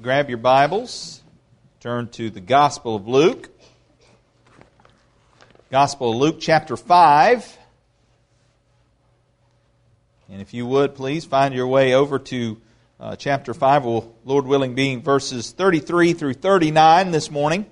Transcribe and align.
grab 0.00 0.28
your 0.28 0.38
Bibles, 0.38 1.20
turn 1.80 2.08
to 2.10 2.30
the 2.30 2.40
Gospel 2.40 2.94
of 2.94 3.08
Luke. 3.08 3.50
Gospel 5.72 6.12
of 6.12 6.16
Luke, 6.18 6.36
chapter 6.38 6.76
5. 6.76 7.58
And 10.30 10.40
if 10.40 10.54
you 10.54 10.66
would, 10.66 10.94
please 10.94 11.24
find 11.24 11.52
your 11.52 11.66
way 11.66 11.94
over 11.94 12.20
to 12.20 12.60
uh, 13.00 13.16
chapter 13.16 13.52
5, 13.52 13.84
will, 13.84 14.16
Lord 14.24 14.46
willing, 14.46 14.76
being 14.76 15.02
verses 15.02 15.50
33 15.50 16.12
through 16.12 16.34
39 16.34 17.10
this 17.10 17.28
morning. 17.28 17.66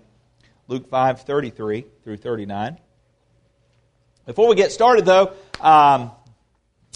Luke 0.66 0.90
5, 0.90 1.20
33 1.20 1.86
through 2.02 2.16
39. 2.16 2.76
Before 4.26 4.48
we 4.48 4.56
get 4.56 4.72
started, 4.72 5.04
though, 5.04 5.28
um, 5.60 6.10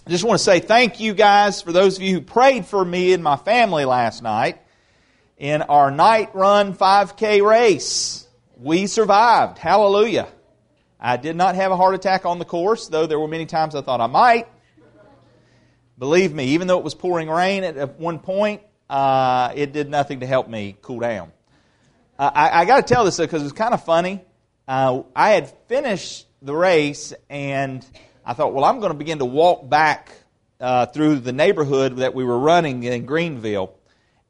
I 0.04 0.10
just 0.10 0.24
want 0.24 0.38
to 0.38 0.44
say 0.44 0.58
thank 0.58 0.98
you 0.98 1.14
guys 1.14 1.62
for 1.62 1.70
those 1.70 1.98
of 1.98 2.02
you 2.02 2.14
who 2.14 2.20
prayed 2.20 2.66
for 2.66 2.84
me 2.84 3.12
and 3.12 3.22
my 3.22 3.36
family 3.36 3.84
last 3.84 4.24
night 4.24 4.60
in 5.40 5.62
our 5.62 5.90
night 5.90 6.34
run 6.34 6.74
5K 6.74 7.44
race. 7.44 8.28
We 8.58 8.86
survived. 8.86 9.56
Hallelujah. 9.56 10.28
I 11.00 11.16
did 11.16 11.34
not 11.34 11.54
have 11.54 11.72
a 11.72 11.76
heart 11.76 11.94
attack 11.94 12.26
on 12.26 12.38
the 12.38 12.44
course, 12.44 12.88
though 12.88 13.06
there 13.06 13.18
were 13.18 13.26
many 13.26 13.46
times 13.46 13.74
I 13.74 13.80
thought 13.80 14.02
I 14.02 14.06
might. 14.06 14.46
Believe 15.98 16.34
me, 16.34 16.48
even 16.48 16.68
though 16.68 16.78
it 16.78 16.84
was 16.84 16.94
pouring 16.94 17.30
rain 17.30 17.64
at 17.64 17.98
one 17.98 18.18
point, 18.18 18.60
uh, 18.90 19.52
it 19.54 19.72
did 19.72 19.88
nothing 19.88 20.20
to 20.20 20.26
help 20.26 20.46
me 20.46 20.76
cool 20.82 21.00
down. 21.00 21.32
Uh, 22.18 22.30
I, 22.34 22.60
I 22.60 22.64
got 22.66 22.86
to 22.86 22.94
tell 22.94 23.06
this 23.06 23.16
because 23.16 23.40
it 23.40 23.44
was 23.44 23.52
kind 23.54 23.72
of 23.72 23.82
funny. 23.82 24.22
Uh, 24.68 25.04
I 25.16 25.30
had 25.30 25.50
finished 25.68 26.26
the 26.42 26.54
race 26.54 27.14
and 27.30 27.84
I 28.26 28.34
thought, 28.34 28.52
well, 28.52 28.64
I'm 28.64 28.80
going 28.80 28.92
to 28.92 28.98
begin 28.98 29.18
to 29.20 29.24
walk 29.24 29.68
back 29.70 30.12
uh, 30.60 30.84
through 30.86 31.20
the 31.20 31.32
neighborhood 31.32 31.96
that 31.96 32.14
we 32.14 32.24
were 32.24 32.38
running 32.38 32.82
in 32.82 33.06
Greenville. 33.06 33.74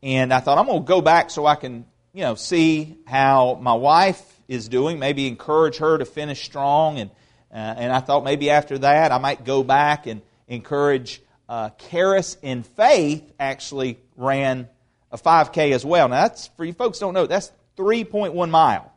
And 0.02 0.32
I 0.32 0.40
thought, 0.40 0.58
I'm 0.58 0.66
going 0.66 0.82
to 0.82 0.86
go 0.86 1.00
back 1.00 1.30
so 1.30 1.46
I 1.46 1.54
can, 1.54 1.84
you 2.12 2.22
know, 2.22 2.34
see 2.34 2.96
how 3.06 3.58
my 3.60 3.74
wife 3.74 4.22
is 4.48 4.68
doing, 4.68 4.98
maybe 4.98 5.26
encourage 5.26 5.78
her 5.78 5.98
to 5.98 6.04
finish 6.04 6.42
strong. 6.44 6.98
And, 6.98 7.10
uh, 7.52 7.56
and 7.56 7.92
I 7.92 8.00
thought 8.00 8.24
maybe 8.24 8.50
after 8.50 8.78
that 8.78 9.12
I 9.12 9.18
might 9.18 9.44
go 9.44 9.62
back 9.62 10.06
and 10.06 10.22
encourage 10.48 11.22
uh, 11.48 11.70
Karis 11.70 12.36
in 12.42 12.62
Faith 12.62 13.32
actually 13.38 13.98
ran 14.16 14.68
a 15.10 15.18
5K 15.18 15.72
as 15.72 15.84
well. 15.84 16.08
Now, 16.08 16.22
that's, 16.22 16.48
for 16.56 16.64
you 16.64 16.72
folks 16.72 16.98
don't 16.98 17.14
know, 17.14 17.26
that's 17.26 17.50
3.1 17.76 18.50
mile. 18.50 18.92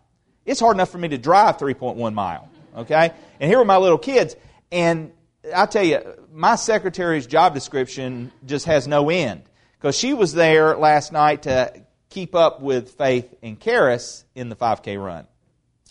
It's 0.45 0.60
hard 0.60 0.76
enough 0.76 0.90
for 0.90 0.98
me 0.98 1.08
to 1.10 1.17
drive 1.17 1.58
3.1 1.58 2.14
mile, 2.14 2.50
okay? 2.78 3.12
And 3.40 3.50
here 3.50 3.60
are 3.60 3.66
my 3.66 3.78
little 3.78 3.98
kids. 3.98 4.36
And 4.72 5.12
I 5.56 5.66
tell 5.66 5.84
you, 5.84 6.02
my 6.32 6.56
secretary's 6.56 7.28
job 7.28 7.54
description 7.54 8.32
just 8.45 8.66
has 8.66 8.88
no 8.88 9.10
end. 9.10 9.44
Because 9.84 9.98
she 9.98 10.14
was 10.14 10.31
there 10.31 10.78
last 10.78 11.12
night 11.12 11.42
to 11.42 11.73
keep 12.09 12.36
up 12.36 12.62
with 12.62 12.92
Faith 12.92 13.36
and 13.44 13.59
Karis 13.59 14.23
in 14.34 14.48
the 14.48 14.56
5K 14.56 14.98
run. 14.98 15.28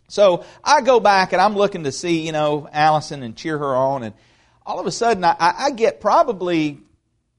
So 0.09 0.47
I 0.65 0.81
go 0.81 0.98
back 0.98 1.35
and 1.35 1.43
I'm 1.43 1.55
looking 1.55 1.85
to 1.85 1.93
see, 1.93 2.25
you 2.25 2.33
know, 2.33 2.70
Allison 2.73 3.23
and 3.23 3.37
cheer 3.37 3.59
her 3.59 3.77
on. 3.77 4.03
And 4.03 4.15
all 4.65 4.81
of 4.81 4.87
a 4.87 4.91
sudden, 4.91 5.23
I, 5.25 5.37
I 5.39 5.70
get 5.73 6.01
probably 6.01 6.81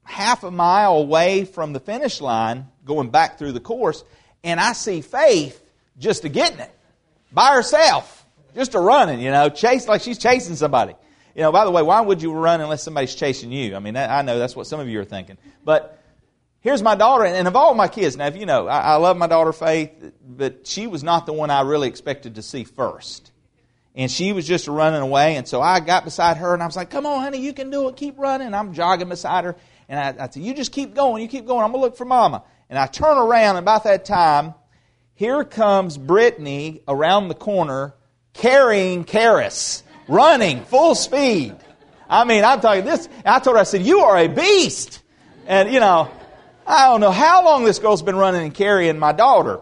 half 0.04 0.44
a 0.44 0.50
mile 0.52 0.98
away 0.98 1.44
from 1.44 1.72
the 1.72 1.80
finish 1.80 2.20
line 2.20 2.68
going 2.84 3.10
back 3.10 3.36
through 3.36 3.50
the 3.50 3.58
course, 3.58 4.04
and 4.44 4.60
I 4.60 4.74
see 4.74 5.00
Faith 5.00 5.60
just 5.98 6.24
a 6.24 6.28
getting 6.28 6.60
it 6.60 6.70
by 7.32 7.52
herself, 7.52 8.24
just 8.54 8.76
a 8.76 8.80
running, 8.80 9.18
you 9.18 9.32
know, 9.32 9.48
chase 9.48 9.88
like 9.88 10.02
she's 10.02 10.18
chasing 10.18 10.54
somebody. 10.54 10.94
You 11.34 11.42
know, 11.42 11.50
by 11.50 11.64
the 11.64 11.72
way, 11.72 11.82
why 11.82 12.00
would 12.00 12.22
you 12.22 12.32
run 12.32 12.60
unless 12.60 12.84
somebody's 12.84 13.16
chasing 13.16 13.50
you? 13.50 13.74
I 13.74 13.80
mean, 13.80 13.96
I 13.96 14.22
know 14.22 14.38
that's 14.38 14.54
what 14.54 14.68
some 14.68 14.78
of 14.78 14.88
you 14.88 15.00
are 15.00 15.04
thinking. 15.04 15.36
But 15.64 16.00
here's 16.64 16.82
my 16.82 16.96
daughter, 16.96 17.24
and 17.24 17.46
of 17.46 17.54
all 17.54 17.74
my 17.74 17.86
kids, 17.86 18.16
now, 18.16 18.26
if 18.26 18.36
you 18.36 18.46
know, 18.46 18.66
I, 18.66 18.80
I 18.80 18.94
love 18.96 19.16
my 19.16 19.28
daughter 19.28 19.52
Faith, 19.52 19.92
but 20.26 20.66
she 20.66 20.88
was 20.88 21.04
not 21.04 21.26
the 21.26 21.32
one 21.32 21.50
I 21.50 21.60
really 21.60 21.86
expected 21.86 22.34
to 22.34 22.42
see 22.42 22.64
first 22.64 23.30
and 23.94 24.10
she 24.10 24.32
was 24.32 24.46
just 24.46 24.66
running 24.66 25.00
away. 25.00 25.36
And 25.36 25.46
so 25.46 25.60
I 25.60 25.80
got 25.80 26.04
beside 26.04 26.36
her 26.38 26.52
and 26.52 26.62
I 26.62 26.66
was 26.66 26.76
like, 26.76 26.90
come 26.90 27.06
on, 27.06 27.22
honey, 27.22 27.38
you 27.38 27.52
can 27.52 27.70
do 27.70 27.88
it. 27.88 27.96
Keep 27.96 28.18
running. 28.18 28.52
I'm 28.52 28.72
jogging 28.72 29.08
beside 29.08 29.44
her. 29.44 29.56
And 29.88 30.00
I, 30.00 30.24
I 30.24 30.28
said, 30.28 30.42
you 30.42 30.54
just 30.54 30.72
keep 30.72 30.94
going. 30.94 31.22
You 31.22 31.28
keep 31.28 31.46
going. 31.46 31.64
I'm 31.64 31.72
to 31.72 31.78
look 31.78 31.96
for 31.96 32.04
mama. 32.04 32.42
And 32.68 32.78
I 32.78 32.86
turn 32.86 33.16
around 33.16 33.56
and 33.56 33.64
about 33.64 33.84
that 33.84 34.04
time, 34.04 34.54
here 35.14 35.44
comes 35.44 35.96
Brittany 35.96 36.82
around 36.88 37.28
the 37.28 37.34
corner 37.34 37.94
carrying 38.32 39.04
Karis, 39.04 39.84
running 40.08 40.64
full 40.64 40.96
speed. 40.96 41.54
I 42.08 42.24
mean, 42.24 42.44
I'm 42.44 42.60
talking 42.60 42.84
this. 42.84 43.08
I 43.24 43.38
told 43.38 43.56
her, 43.56 43.60
I 43.60 43.64
said, 43.64 43.82
you 43.82 44.00
are 44.00 44.16
a 44.16 44.26
beast. 44.26 45.02
And, 45.46 45.72
you 45.72 45.78
know, 45.78 46.10
I 46.66 46.88
don't 46.88 47.00
know 47.00 47.10
how 47.10 47.44
long 47.44 47.64
this 47.64 47.78
girl's 47.78 48.02
been 48.02 48.16
running 48.16 48.42
and 48.42 48.54
carrying 48.54 48.98
my 48.98 49.12
daughter. 49.12 49.60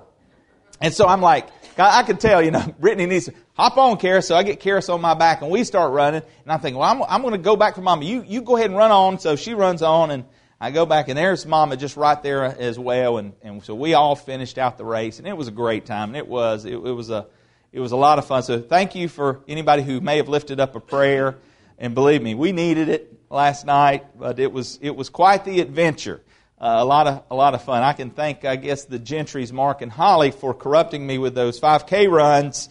And 0.80 0.92
so 0.92 1.06
I'm 1.06 1.20
like, 1.20 1.48
I 1.78 2.02
can 2.02 2.16
tell, 2.16 2.42
you 2.42 2.50
know, 2.50 2.74
Brittany 2.80 3.06
needs 3.06 3.26
to 3.26 3.34
hop 3.54 3.76
on, 3.76 3.98
Karis. 3.98 4.24
So 4.24 4.36
I 4.36 4.42
get 4.42 4.60
Karis 4.60 4.92
on 4.92 5.00
my 5.00 5.14
back 5.14 5.42
and 5.42 5.50
we 5.50 5.64
start 5.64 5.92
running. 5.92 6.22
And 6.42 6.52
I 6.52 6.58
think, 6.58 6.76
well, 6.76 6.88
I'm, 6.88 7.02
I'm 7.02 7.22
going 7.22 7.32
to 7.32 7.38
go 7.38 7.56
back 7.56 7.74
for 7.74 7.80
Mama. 7.80 8.04
You, 8.04 8.22
you 8.22 8.42
go 8.42 8.56
ahead 8.56 8.70
and 8.70 8.76
run 8.76 8.90
on. 8.90 9.18
So 9.18 9.36
she 9.36 9.54
runs 9.54 9.82
on 9.82 10.10
and 10.10 10.24
I 10.60 10.70
go 10.70 10.86
back 10.86 11.08
and 11.08 11.18
there's 11.18 11.44
Mama 11.46 11.76
just 11.76 11.96
right 11.96 12.22
there 12.22 12.44
as 12.44 12.78
well. 12.78 13.18
And, 13.18 13.32
and 13.42 13.64
so 13.64 13.74
we 13.74 13.94
all 13.94 14.14
finished 14.14 14.58
out 14.58 14.78
the 14.78 14.84
race 14.84 15.18
and 15.18 15.26
it 15.26 15.36
was 15.36 15.48
a 15.48 15.52
great 15.52 15.86
time. 15.86 16.10
And 16.10 16.16
it 16.16 16.28
was, 16.28 16.64
it, 16.64 16.74
it 16.74 16.78
was 16.78 17.10
a, 17.10 17.26
it 17.72 17.80
was 17.80 17.92
a 17.92 17.96
lot 17.96 18.18
of 18.18 18.26
fun. 18.26 18.42
So 18.42 18.60
thank 18.60 18.94
you 18.94 19.08
for 19.08 19.40
anybody 19.48 19.82
who 19.82 20.00
may 20.00 20.18
have 20.18 20.28
lifted 20.28 20.60
up 20.60 20.76
a 20.76 20.80
prayer. 20.80 21.36
And 21.78 21.94
believe 21.94 22.22
me, 22.22 22.34
we 22.34 22.52
needed 22.52 22.88
it 22.88 23.18
last 23.30 23.66
night, 23.66 24.18
but 24.18 24.38
it 24.38 24.52
was, 24.52 24.78
it 24.82 24.94
was 24.94 25.08
quite 25.08 25.44
the 25.44 25.60
adventure. 25.60 26.22
Uh, 26.62 26.76
a 26.78 26.84
lot 26.84 27.08
of 27.08 27.24
a 27.28 27.34
lot 27.34 27.54
of 27.54 27.62
fun. 27.64 27.82
I 27.82 27.92
can 27.92 28.10
thank, 28.10 28.44
I 28.44 28.54
guess, 28.54 28.84
the 28.84 29.00
Gentrys, 29.00 29.50
Mark 29.50 29.82
and 29.82 29.90
Holly, 29.90 30.30
for 30.30 30.54
corrupting 30.54 31.04
me 31.04 31.18
with 31.18 31.34
those 31.34 31.58
5K 31.58 32.08
runs. 32.08 32.68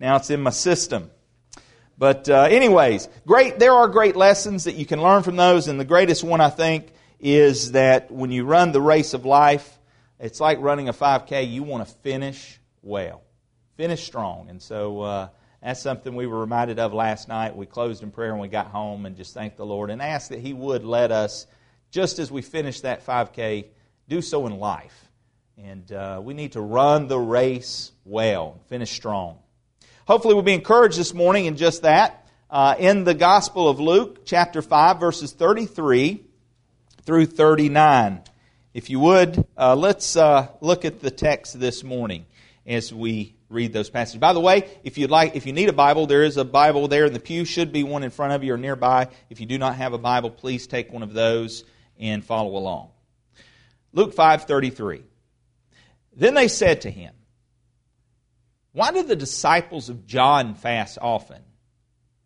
Now 0.00 0.16
it's 0.16 0.30
in 0.30 0.40
my 0.40 0.48
system. 0.48 1.10
But 1.98 2.26
uh, 2.30 2.44
anyways, 2.44 3.06
great. 3.26 3.58
There 3.58 3.74
are 3.74 3.86
great 3.86 4.16
lessons 4.16 4.64
that 4.64 4.76
you 4.76 4.86
can 4.86 5.02
learn 5.02 5.22
from 5.24 5.36
those, 5.36 5.68
and 5.68 5.78
the 5.78 5.84
greatest 5.84 6.24
one 6.24 6.40
I 6.40 6.48
think 6.48 6.90
is 7.20 7.72
that 7.72 8.10
when 8.10 8.30
you 8.30 8.46
run 8.46 8.72
the 8.72 8.80
race 8.80 9.12
of 9.12 9.26
life, 9.26 9.78
it's 10.18 10.40
like 10.40 10.58
running 10.60 10.88
a 10.88 10.94
5K. 10.94 11.46
You 11.52 11.64
want 11.64 11.86
to 11.86 11.94
finish 11.96 12.58
well, 12.80 13.20
finish 13.76 14.04
strong, 14.04 14.48
and 14.48 14.62
so. 14.62 15.02
Uh, 15.02 15.28
that's 15.62 15.80
something 15.80 16.14
we 16.14 16.26
were 16.26 16.40
reminded 16.40 16.78
of 16.78 16.92
last 16.92 17.26
night. 17.26 17.56
We 17.56 17.64
closed 17.64 18.02
in 18.02 18.10
prayer 18.10 18.32
and 18.32 18.40
we 18.40 18.48
got 18.48 18.66
home 18.66 19.06
and 19.06 19.16
just 19.16 19.32
thanked 19.32 19.56
the 19.56 19.64
Lord 19.64 19.88
and 19.88 20.02
asked 20.02 20.28
that 20.28 20.40
He 20.40 20.52
would 20.52 20.84
let 20.84 21.10
us 21.10 21.46
just 21.94 22.18
as 22.18 22.28
we 22.28 22.42
finish 22.42 22.80
that 22.80 23.06
5K, 23.06 23.66
do 24.08 24.20
so 24.20 24.48
in 24.48 24.58
life. 24.58 25.08
And 25.56 25.92
uh, 25.92 26.20
we 26.20 26.34
need 26.34 26.52
to 26.52 26.60
run 26.60 27.06
the 27.06 27.20
race 27.20 27.92
well, 28.04 28.58
finish 28.66 28.90
strong. 28.90 29.38
Hopefully, 30.08 30.34
we'll 30.34 30.42
be 30.42 30.54
encouraged 30.54 30.98
this 30.98 31.14
morning 31.14 31.44
in 31.44 31.56
just 31.56 31.82
that. 31.82 32.26
Uh, 32.50 32.74
in 32.80 33.04
the 33.04 33.14
Gospel 33.14 33.68
of 33.68 33.78
Luke, 33.78 34.26
chapter 34.26 34.60
5, 34.60 34.98
verses 34.98 35.32
33 35.34 36.20
through 37.06 37.26
39. 37.26 38.22
If 38.74 38.90
you 38.90 38.98
would, 38.98 39.46
uh, 39.56 39.76
let's 39.76 40.16
uh, 40.16 40.48
look 40.60 40.84
at 40.84 40.98
the 41.00 41.12
text 41.12 41.60
this 41.60 41.84
morning 41.84 42.26
as 42.66 42.92
we 42.92 43.36
read 43.48 43.72
those 43.72 43.88
passages. 43.88 44.18
By 44.18 44.32
the 44.32 44.40
way, 44.40 44.68
if 44.82 44.98
you'd 44.98 45.12
like, 45.12 45.36
if 45.36 45.46
you 45.46 45.52
need 45.52 45.68
a 45.68 45.72
Bible, 45.72 46.08
there 46.08 46.24
is 46.24 46.38
a 46.38 46.44
Bible 46.44 46.88
there 46.88 47.04
in 47.04 47.12
the 47.12 47.20
pew. 47.20 47.44
Should 47.44 47.72
be 47.72 47.84
one 47.84 48.02
in 48.02 48.10
front 48.10 48.32
of 48.32 48.42
you 48.42 48.54
or 48.54 48.58
nearby. 48.58 49.10
If 49.30 49.38
you 49.38 49.46
do 49.46 49.58
not 49.58 49.76
have 49.76 49.92
a 49.92 49.98
Bible, 49.98 50.30
please 50.30 50.66
take 50.66 50.92
one 50.92 51.04
of 51.04 51.12
those 51.12 51.62
and 51.98 52.24
follow 52.24 52.56
along. 52.56 52.90
Luke 53.92 54.14
5:33. 54.14 55.04
Then 56.12 56.34
they 56.34 56.48
said 56.48 56.82
to 56.82 56.90
him, 56.90 57.14
"Why 58.72 58.92
do 58.92 59.02
the 59.02 59.16
disciples 59.16 59.88
of 59.88 60.06
John 60.06 60.54
fast 60.54 60.98
often 61.00 61.42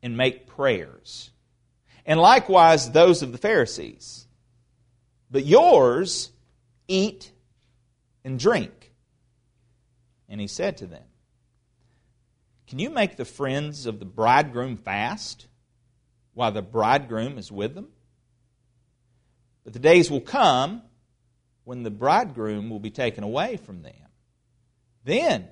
and 0.02 0.16
make 0.16 0.46
prayers? 0.46 1.30
And 2.06 2.20
likewise 2.20 2.90
those 2.90 3.22
of 3.22 3.32
the 3.32 3.38
Pharisees. 3.38 4.26
But 5.30 5.44
yours 5.44 6.30
eat 6.86 7.32
and 8.24 8.38
drink." 8.38 8.78
And 10.28 10.40
he 10.40 10.46
said 10.46 10.76
to 10.78 10.86
them, 10.86 11.04
Can 12.66 12.78
you 12.78 12.90
make 12.90 13.16
the 13.16 13.24
friends 13.24 13.86
of 13.86 13.98
the 13.98 14.04
bridegroom 14.04 14.76
fast 14.76 15.46
while 16.34 16.52
the 16.52 16.62
bridegroom 16.62 17.38
is 17.38 17.50
with 17.50 17.74
them? 17.74 17.88
But 19.68 19.74
the 19.74 19.80
days 19.80 20.10
will 20.10 20.22
come 20.22 20.80
when 21.64 21.82
the 21.82 21.90
bridegroom 21.90 22.70
will 22.70 22.80
be 22.80 22.90
taken 22.90 23.22
away 23.22 23.58
from 23.58 23.82
them. 23.82 23.92
Then 25.04 25.46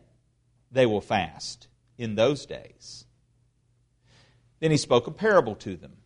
they 0.72 0.86
will 0.86 1.02
fast 1.02 1.68
in 1.98 2.14
those 2.14 2.46
days. 2.46 3.04
Then 4.58 4.70
he 4.70 4.78
spoke 4.78 5.06
a 5.06 5.10
parable 5.10 5.54
to 5.56 5.76
them. 5.76 5.98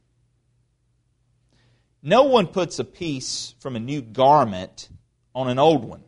No 2.02 2.24
one 2.24 2.48
puts 2.48 2.80
a 2.80 2.84
piece 2.84 3.54
from 3.60 3.76
a 3.76 3.78
new 3.78 4.02
garment 4.02 4.88
on 5.32 5.48
an 5.48 5.60
old 5.60 5.84
one. 5.84 6.02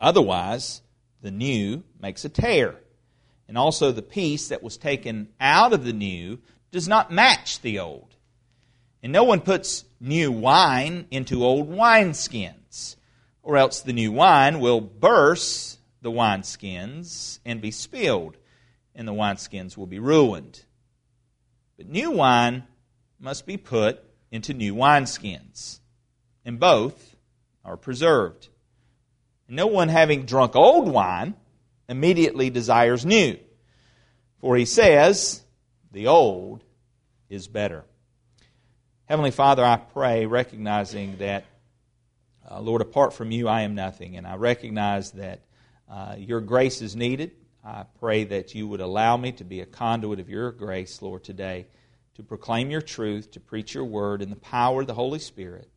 Otherwise, 0.00 0.80
the 1.20 1.30
new 1.30 1.84
makes 2.00 2.24
a 2.24 2.30
tear. 2.30 2.76
And 3.46 3.58
also, 3.58 3.92
the 3.92 4.00
piece 4.00 4.48
that 4.48 4.62
was 4.62 4.78
taken 4.78 5.28
out 5.38 5.74
of 5.74 5.84
the 5.84 5.92
new 5.92 6.38
does 6.70 6.88
not 6.88 7.12
match 7.12 7.60
the 7.60 7.80
old. 7.80 8.14
And 9.04 9.12
no 9.12 9.24
one 9.24 9.42
puts 9.42 9.84
new 10.00 10.32
wine 10.32 11.06
into 11.10 11.44
old 11.44 11.68
wineskins, 11.68 12.96
or 13.42 13.58
else 13.58 13.82
the 13.82 13.92
new 13.92 14.10
wine 14.10 14.60
will 14.60 14.80
burst 14.80 15.78
the 16.00 16.10
wineskins 16.10 17.38
and 17.44 17.60
be 17.60 17.70
spilled, 17.70 18.38
and 18.94 19.06
the 19.06 19.12
wineskins 19.12 19.76
will 19.76 19.86
be 19.86 19.98
ruined. 19.98 20.64
But 21.76 21.86
new 21.86 22.12
wine 22.12 22.64
must 23.20 23.44
be 23.44 23.58
put 23.58 24.02
into 24.30 24.54
new 24.54 24.74
wineskins, 24.74 25.80
and 26.42 26.58
both 26.58 27.14
are 27.62 27.76
preserved. 27.76 28.48
No 29.46 29.66
one 29.66 29.90
having 29.90 30.24
drunk 30.24 30.56
old 30.56 30.88
wine 30.88 31.34
immediately 31.90 32.48
desires 32.48 33.04
new, 33.04 33.36
for 34.40 34.56
he 34.56 34.64
says, 34.64 35.42
The 35.92 36.06
old 36.06 36.64
is 37.28 37.48
better. 37.48 37.84
Heavenly 39.06 39.32
Father, 39.32 39.62
I 39.62 39.76
pray, 39.76 40.24
recognizing 40.24 41.18
that, 41.18 41.44
uh, 42.50 42.58
Lord, 42.58 42.80
apart 42.80 43.12
from 43.12 43.30
you, 43.30 43.48
I 43.48 43.60
am 43.60 43.74
nothing, 43.74 44.16
and 44.16 44.26
I 44.26 44.36
recognize 44.36 45.10
that 45.10 45.40
uh, 45.90 46.14
your 46.16 46.40
grace 46.40 46.80
is 46.80 46.96
needed. 46.96 47.32
I 47.62 47.84
pray 48.00 48.24
that 48.24 48.54
you 48.54 48.66
would 48.66 48.80
allow 48.80 49.18
me 49.18 49.32
to 49.32 49.44
be 49.44 49.60
a 49.60 49.66
conduit 49.66 50.20
of 50.20 50.30
your 50.30 50.50
grace, 50.52 51.02
Lord, 51.02 51.22
today, 51.22 51.66
to 52.14 52.22
proclaim 52.22 52.70
your 52.70 52.80
truth, 52.80 53.30
to 53.32 53.40
preach 53.40 53.74
your 53.74 53.84
word 53.84 54.22
in 54.22 54.30
the 54.30 54.36
power 54.36 54.80
of 54.80 54.86
the 54.86 54.94
Holy 54.94 55.18
Spirit. 55.18 55.68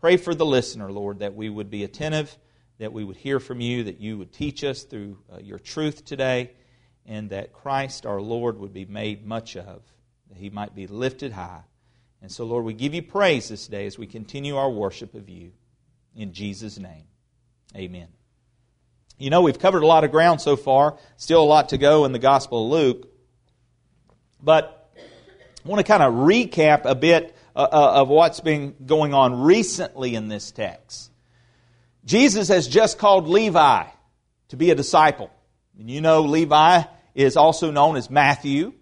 Pray 0.00 0.16
for 0.16 0.34
the 0.34 0.44
listener, 0.44 0.90
Lord, 0.90 1.20
that 1.20 1.36
we 1.36 1.48
would 1.48 1.70
be 1.70 1.84
attentive, 1.84 2.36
that 2.78 2.92
we 2.92 3.04
would 3.04 3.16
hear 3.16 3.38
from 3.38 3.60
you, 3.60 3.84
that 3.84 4.00
you 4.00 4.18
would 4.18 4.32
teach 4.32 4.64
us 4.64 4.82
through 4.82 5.18
uh, 5.32 5.38
your 5.38 5.60
truth 5.60 6.04
today, 6.04 6.50
and 7.06 7.30
that 7.30 7.52
Christ 7.52 8.06
our 8.06 8.20
Lord 8.20 8.58
would 8.58 8.72
be 8.72 8.86
made 8.86 9.24
much 9.24 9.56
of, 9.56 9.82
that 10.30 10.38
he 10.38 10.50
might 10.50 10.74
be 10.74 10.88
lifted 10.88 11.30
high. 11.30 11.62
And 12.22 12.30
so, 12.30 12.44
Lord, 12.44 12.64
we 12.64 12.72
give 12.72 12.94
you 12.94 13.02
praise 13.02 13.48
this 13.48 13.66
day 13.66 13.84
as 13.86 13.98
we 13.98 14.06
continue 14.06 14.56
our 14.56 14.70
worship 14.70 15.14
of 15.14 15.28
you. 15.28 15.50
In 16.14 16.32
Jesus' 16.32 16.78
name, 16.78 17.04
amen. 17.76 18.06
You 19.18 19.30
know, 19.30 19.42
we've 19.42 19.58
covered 19.58 19.82
a 19.82 19.86
lot 19.86 20.04
of 20.04 20.12
ground 20.12 20.40
so 20.40 20.56
far, 20.56 20.98
still 21.16 21.42
a 21.42 21.44
lot 21.44 21.70
to 21.70 21.78
go 21.78 22.04
in 22.04 22.12
the 22.12 22.18
Gospel 22.20 22.64
of 22.64 22.70
Luke. 22.70 23.08
But 24.40 24.94
I 25.64 25.68
want 25.68 25.80
to 25.80 25.84
kind 25.84 26.02
of 26.02 26.14
recap 26.14 26.84
a 26.84 26.94
bit 26.94 27.36
uh, 27.54 27.60
uh, 27.70 27.92
of 28.00 28.08
what's 28.08 28.40
been 28.40 28.74
going 28.86 29.14
on 29.14 29.42
recently 29.42 30.14
in 30.14 30.28
this 30.28 30.50
text. 30.52 31.10
Jesus 32.04 32.48
has 32.48 32.68
just 32.68 32.98
called 32.98 33.28
Levi 33.28 33.84
to 34.48 34.56
be 34.56 34.70
a 34.70 34.74
disciple. 34.74 35.30
And 35.78 35.90
you 35.90 36.00
know, 36.00 36.22
Levi 36.22 36.82
is 37.14 37.36
also 37.36 37.70
known 37.70 37.96
as 37.96 38.10
Matthew. 38.10 38.74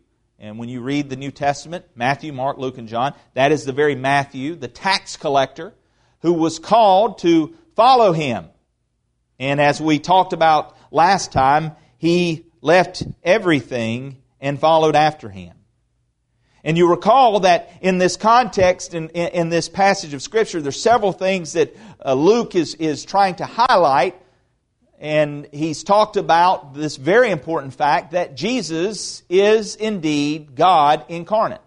And 0.43 0.59
when 0.59 0.71
you 0.71 0.81
read 0.81 1.11
the 1.11 1.17
New 1.17 1.31
Testament, 1.31 1.85
Matthew, 1.95 2.33
Mark, 2.33 2.57
Luke, 2.57 2.79
and 2.79 2.89
John, 2.89 3.15
that 3.35 3.53
is 3.53 3.67
the 3.67 3.75
very 3.75 3.95
Matthew, 3.95 4.55
the 4.55 4.69
tax 4.69 5.19
collector, 5.19 5.75
who 6.21 6.33
was 6.33 6.59
called 6.59 7.19
to 7.19 7.55
follow 7.77 8.13
him. 8.13 8.47
And 9.39 9.61
as 9.61 9.83
we 9.83 9.99
talked 9.99 10.33
about 10.33 10.75
last 10.91 11.31
time, 11.31 11.73
he 11.99 12.47
left 12.63 13.03
everything 13.23 14.23
and 14.41 14.59
followed 14.59 14.97
after 14.97 15.29
him. 15.29 15.53
And 16.65 16.79
you 16.79 16.89
recall 16.89 17.41
that 17.41 17.71
in 17.83 17.99
this 17.99 18.17
context, 18.17 18.95
in, 18.95 19.11
in, 19.11 19.51
this 19.51 19.69
passage 19.69 20.15
of 20.15 20.23
Scripture, 20.23 20.63
there's 20.63 20.81
several 20.81 21.13
things 21.13 21.53
that 21.53 21.75
uh, 22.05 22.15
Luke 22.15 22.55
is, 22.55 22.75
is 22.75 23.05
trying 23.05 23.35
to 23.37 23.47
highlight 23.47 24.21
and 25.01 25.49
he's 25.51 25.83
talked 25.83 26.19
about 26.19 26.75
this 26.75 26.97
very 26.97 27.31
important 27.31 27.73
fact 27.73 28.11
that 28.11 28.37
Jesus 28.37 29.23
is 29.31 29.75
indeed 29.75 30.55
God 30.55 31.07
incarnate. 31.09 31.63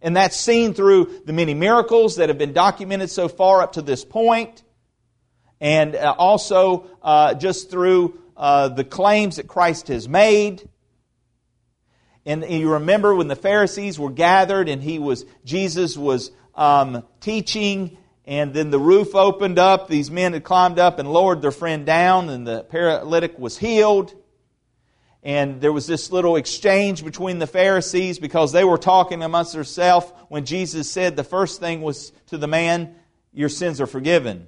And 0.00 0.16
that's 0.16 0.36
seen 0.36 0.72
through 0.72 1.20
the 1.26 1.34
many 1.34 1.52
miracles 1.52 2.16
that 2.16 2.30
have 2.30 2.38
been 2.38 2.54
documented 2.54 3.10
so 3.10 3.28
far 3.28 3.60
up 3.60 3.74
to 3.74 3.82
this 3.82 4.02
point, 4.02 4.62
and 5.60 5.94
uh, 5.94 6.14
also 6.16 6.86
uh, 7.02 7.34
just 7.34 7.70
through 7.70 8.18
uh, 8.34 8.68
the 8.68 8.84
claims 8.84 9.36
that 9.36 9.46
Christ 9.46 9.88
has 9.88 10.08
made. 10.08 10.66
And 12.24 12.44
you 12.44 12.72
remember 12.72 13.14
when 13.14 13.28
the 13.28 13.36
Pharisees 13.36 13.98
were 13.98 14.10
gathered 14.10 14.68
and 14.68 14.82
he 14.82 14.98
was 14.98 15.26
Jesus 15.44 15.96
was 15.96 16.32
um, 16.54 17.04
teaching 17.20 17.98
and 18.26 18.52
then 18.52 18.70
the 18.70 18.78
roof 18.78 19.14
opened 19.14 19.58
up. 19.58 19.88
These 19.88 20.10
men 20.10 20.32
had 20.32 20.42
climbed 20.42 20.78
up 20.78 20.98
and 20.98 21.12
lowered 21.12 21.42
their 21.42 21.52
friend 21.52 21.86
down, 21.86 22.28
and 22.28 22.46
the 22.46 22.64
paralytic 22.64 23.38
was 23.38 23.56
healed. 23.56 24.14
And 25.22 25.60
there 25.60 25.72
was 25.72 25.86
this 25.86 26.10
little 26.10 26.36
exchange 26.36 27.04
between 27.04 27.38
the 27.38 27.46
Pharisees 27.46 28.18
because 28.18 28.52
they 28.52 28.64
were 28.64 28.78
talking 28.78 29.22
amongst 29.22 29.52
themselves 29.52 30.12
when 30.28 30.44
Jesus 30.44 30.90
said 30.90 31.16
the 31.16 31.24
first 31.24 31.60
thing 31.60 31.82
was 31.82 32.12
to 32.26 32.38
the 32.38 32.46
man, 32.46 32.94
Your 33.32 33.48
sins 33.48 33.80
are 33.80 33.86
forgiven. 33.86 34.46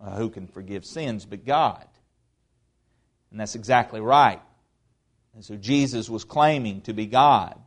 Uh, 0.00 0.16
who 0.16 0.30
can 0.30 0.46
forgive 0.46 0.84
sins 0.84 1.26
but 1.26 1.44
God? 1.44 1.86
And 3.30 3.38
that's 3.38 3.54
exactly 3.54 4.00
right. 4.00 4.40
And 5.34 5.44
so 5.44 5.56
Jesus 5.56 6.08
was 6.08 6.24
claiming 6.24 6.80
to 6.82 6.92
be 6.92 7.06
God. 7.06 7.58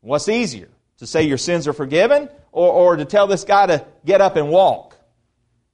What's 0.00 0.28
easier? 0.28 0.68
To 0.98 1.06
say 1.06 1.24
your 1.24 1.38
sins 1.38 1.68
are 1.68 1.74
forgiven 1.74 2.30
or, 2.56 2.72
or 2.72 2.96
to 2.96 3.04
tell 3.04 3.26
this 3.26 3.44
guy 3.44 3.66
to 3.66 3.86
get 4.06 4.22
up 4.22 4.36
and 4.36 4.48
walk. 4.48 4.96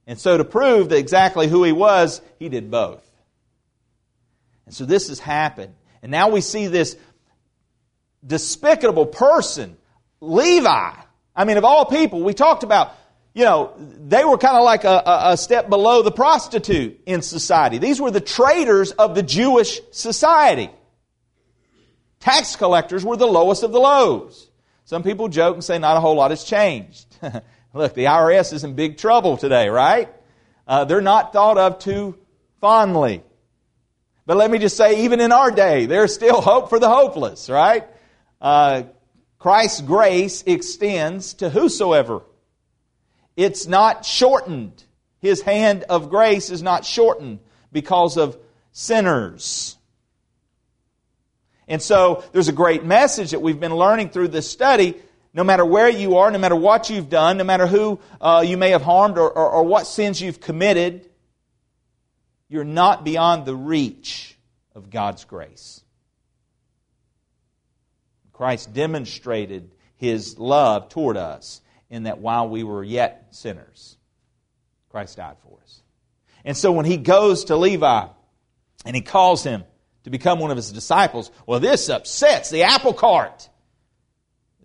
And 0.05 0.19
so, 0.19 0.37
to 0.37 0.43
prove 0.43 0.89
that 0.89 0.97
exactly 0.97 1.47
who 1.47 1.63
he 1.63 1.71
was, 1.71 2.21
he 2.39 2.49
did 2.49 2.69
both. 2.69 3.09
And 4.65 4.75
so, 4.75 4.85
this 4.85 5.07
has 5.07 5.17
happened. 5.17 5.73
And 6.01 6.11
now 6.11 6.29
we 6.29 6.41
see 6.41 6.67
this 6.67 6.97
despicable 8.25 9.05
person, 9.05 9.77
Levi. 10.19 10.91
I 11.33 11.45
mean, 11.45 11.55
of 11.55 11.63
all 11.63 11.85
people, 11.85 12.21
we 12.21 12.33
talked 12.33 12.63
about, 12.63 12.93
you 13.33 13.45
know, 13.45 13.73
they 13.77 14.25
were 14.25 14.37
kind 14.37 14.57
of 14.57 14.65
like 14.65 14.83
a, 14.83 15.03
a, 15.05 15.37
step 15.37 15.69
below 15.69 16.01
the 16.01 16.11
prostitute 16.11 16.99
in 17.05 17.21
society. 17.21 17.77
These 17.77 18.01
were 18.01 18.11
the 18.11 18.21
traders 18.21 18.91
of 18.91 19.15
the 19.15 19.23
Jewish 19.23 19.79
society. 19.91 20.69
Tax 22.19 22.57
collectors 22.57 23.05
were 23.05 23.15
the 23.15 23.25
lowest 23.25 23.63
of 23.63 23.71
the 23.71 23.79
lows. 23.79 24.49
Some 24.85 25.03
people 25.03 25.29
joke 25.29 25.55
and 25.55 25.63
say 25.63 25.79
not 25.79 25.97
a 25.97 25.99
whole 25.99 26.15
lot 26.15 26.31
has 26.31 26.43
changed. 26.43 27.05
Look, 27.73 27.93
the 27.93 28.05
IRS 28.05 28.53
is 28.53 28.63
in 28.63 28.75
big 28.75 28.97
trouble 28.97 29.37
today, 29.37 29.69
right? 29.69 30.09
Uh, 30.67 30.85
they're 30.85 31.01
not 31.01 31.33
thought 31.33 31.57
of 31.57 31.79
too 31.79 32.17
fondly. 32.61 33.23
But 34.25 34.37
let 34.37 34.49
me 34.51 34.57
just 34.57 34.77
say, 34.77 35.03
even 35.03 35.19
in 35.19 35.31
our 35.31 35.51
day, 35.51 35.85
there's 35.85 36.13
still 36.13 36.39
hope 36.39 36.69
for 36.69 36.79
the 36.79 36.89
hopeless, 36.89 37.49
right? 37.49 37.87
Uh, 38.39 38.83
Christ's 39.39 39.81
grace 39.81 40.43
extends 40.45 41.33
to 41.35 41.49
whosoever. 41.49 42.21
It's 43.35 43.67
not 43.67 44.05
shortened. 44.05 44.83
His 45.19 45.41
hand 45.41 45.83
of 45.83 46.09
grace 46.09 46.49
is 46.49 46.61
not 46.61 46.85
shortened 46.85 47.39
because 47.71 48.17
of 48.17 48.37
sinners. 48.71 49.77
And 51.67 51.81
so 51.81 52.23
there's 52.31 52.47
a 52.47 52.53
great 52.53 52.83
message 52.83 53.31
that 53.31 53.41
we've 53.41 53.59
been 53.59 53.75
learning 53.75 54.09
through 54.09 54.29
this 54.29 54.49
study. 54.49 54.95
No 55.33 55.43
matter 55.43 55.65
where 55.65 55.89
you 55.89 56.17
are, 56.17 56.29
no 56.29 56.37
matter 56.37 56.55
what 56.55 56.89
you've 56.89 57.09
done, 57.09 57.37
no 57.37 57.43
matter 57.43 57.65
who 57.65 57.99
uh, 58.21 58.43
you 58.45 58.55
may 58.55 58.69
have 58.69 58.83
harmed 58.83 59.17
or, 59.17 59.29
or, 59.29 59.49
or 59.49 59.63
what 59.63 59.87
sins 59.87 60.21
you've 60.21 60.39
committed, 60.39 61.09
you're 62.49 62.63
not 62.63 63.03
beyond 63.03 63.45
the 63.45 63.55
reach 63.55 64.37
of 64.75 64.89
God's 64.91 65.25
grace. 65.25 65.81
Christ 68.31 68.73
demonstrated 68.73 69.71
his 69.95 70.37
love 70.37 70.89
toward 70.89 71.17
us 71.17 71.61
in 71.89 72.03
that 72.03 72.19
while 72.19 72.49
we 72.49 72.63
were 72.63 72.83
yet 72.83 73.27
sinners, 73.31 73.97
Christ 74.89 75.17
died 75.17 75.37
for 75.39 75.57
us. 75.63 75.81
And 76.45 76.57
so 76.57 76.71
when 76.71 76.85
he 76.85 76.97
goes 76.97 77.45
to 77.45 77.55
Levi 77.55 78.05
and 78.85 78.95
he 78.95 79.01
calls 79.01 79.43
him, 79.43 79.63
to 80.03 80.09
become 80.09 80.39
one 80.39 80.51
of 80.51 80.57
his 80.57 80.71
disciples. 80.71 81.31
Well, 81.45 81.59
this 81.59 81.89
upsets 81.89 82.49
the 82.49 82.63
apple 82.63 82.93
cart. 82.93 83.49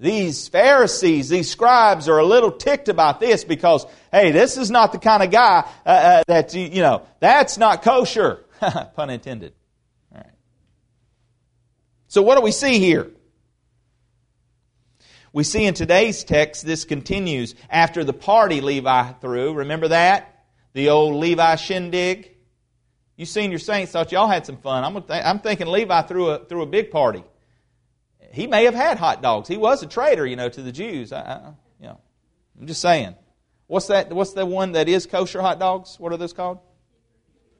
These 0.00 0.46
Pharisees, 0.48 1.28
these 1.28 1.50
scribes 1.50 2.08
are 2.08 2.18
a 2.18 2.24
little 2.24 2.52
ticked 2.52 2.88
about 2.88 3.18
this 3.18 3.42
because, 3.42 3.84
hey, 4.12 4.30
this 4.30 4.56
is 4.56 4.70
not 4.70 4.92
the 4.92 4.98
kind 4.98 5.24
of 5.24 5.30
guy 5.30 5.68
uh, 5.84 5.88
uh, 5.88 6.22
that, 6.28 6.54
you 6.54 6.82
know, 6.82 7.02
that's 7.18 7.58
not 7.58 7.82
kosher. 7.82 8.44
Pun 8.94 9.10
intended. 9.10 9.54
All 10.12 10.18
right. 10.18 10.34
So, 12.06 12.22
what 12.22 12.36
do 12.36 12.42
we 12.42 12.52
see 12.52 12.78
here? 12.78 13.10
We 15.32 15.44
see 15.44 15.64
in 15.64 15.74
today's 15.74 16.24
text, 16.24 16.64
this 16.64 16.84
continues 16.84 17.54
after 17.68 18.04
the 18.04 18.12
party 18.12 18.60
Levi 18.60 19.12
threw. 19.20 19.54
Remember 19.54 19.88
that? 19.88 20.44
The 20.74 20.90
old 20.90 21.16
Levi 21.16 21.56
shindig? 21.56 22.37
You 23.18 23.26
senior 23.26 23.58
saints 23.58 23.90
thought 23.90 24.12
y'all 24.12 24.28
had 24.28 24.46
some 24.46 24.58
fun. 24.58 24.84
I'm, 24.84 25.02
th- 25.02 25.22
I'm 25.24 25.40
thinking 25.40 25.66
Levi 25.66 26.02
threw 26.02 26.30
a, 26.30 26.44
threw 26.44 26.62
a 26.62 26.66
big 26.66 26.92
party. 26.92 27.24
He 28.30 28.46
may 28.46 28.64
have 28.64 28.76
had 28.76 28.96
hot 28.96 29.22
dogs. 29.22 29.48
He 29.48 29.56
was 29.56 29.82
a 29.82 29.88
traitor, 29.88 30.24
you 30.24 30.36
know, 30.36 30.48
to 30.48 30.62
the 30.62 30.70
Jews. 30.70 31.12
I, 31.12 31.18
I, 31.18 31.52
you 31.80 31.88
know, 31.88 31.98
I'm 32.58 32.68
just 32.68 32.80
saying. 32.80 33.16
What's 33.66 33.88
that? 33.88 34.12
What's 34.12 34.34
the 34.34 34.46
one 34.46 34.72
that 34.72 34.88
is 34.88 35.04
kosher 35.06 35.42
hot 35.42 35.58
dogs? 35.58 35.98
What 35.98 36.12
are 36.12 36.16
those 36.16 36.32
called? 36.32 36.60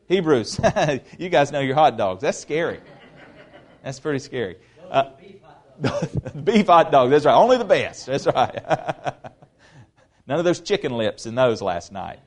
Hebrews. 0.06 0.60
you 1.18 1.28
guys 1.28 1.50
know 1.50 1.60
your 1.60 1.74
hot 1.74 1.96
dogs. 1.96 2.22
That's 2.22 2.38
scary. 2.38 2.80
That's 3.82 3.98
pretty 3.98 4.20
scary. 4.20 4.58
Uh, 4.88 5.10
beef 6.44 6.66
hot 6.68 6.92
dogs. 6.92 7.10
That's 7.10 7.24
right. 7.24 7.34
Only 7.34 7.58
the 7.58 7.64
best. 7.64 8.06
That's 8.06 8.26
right. 8.26 8.54
None 10.28 10.38
of 10.38 10.44
those 10.44 10.60
chicken 10.60 10.92
lips 10.96 11.26
in 11.26 11.34
those 11.34 11.60
last 11.60 11.90
night. 11.90 12.20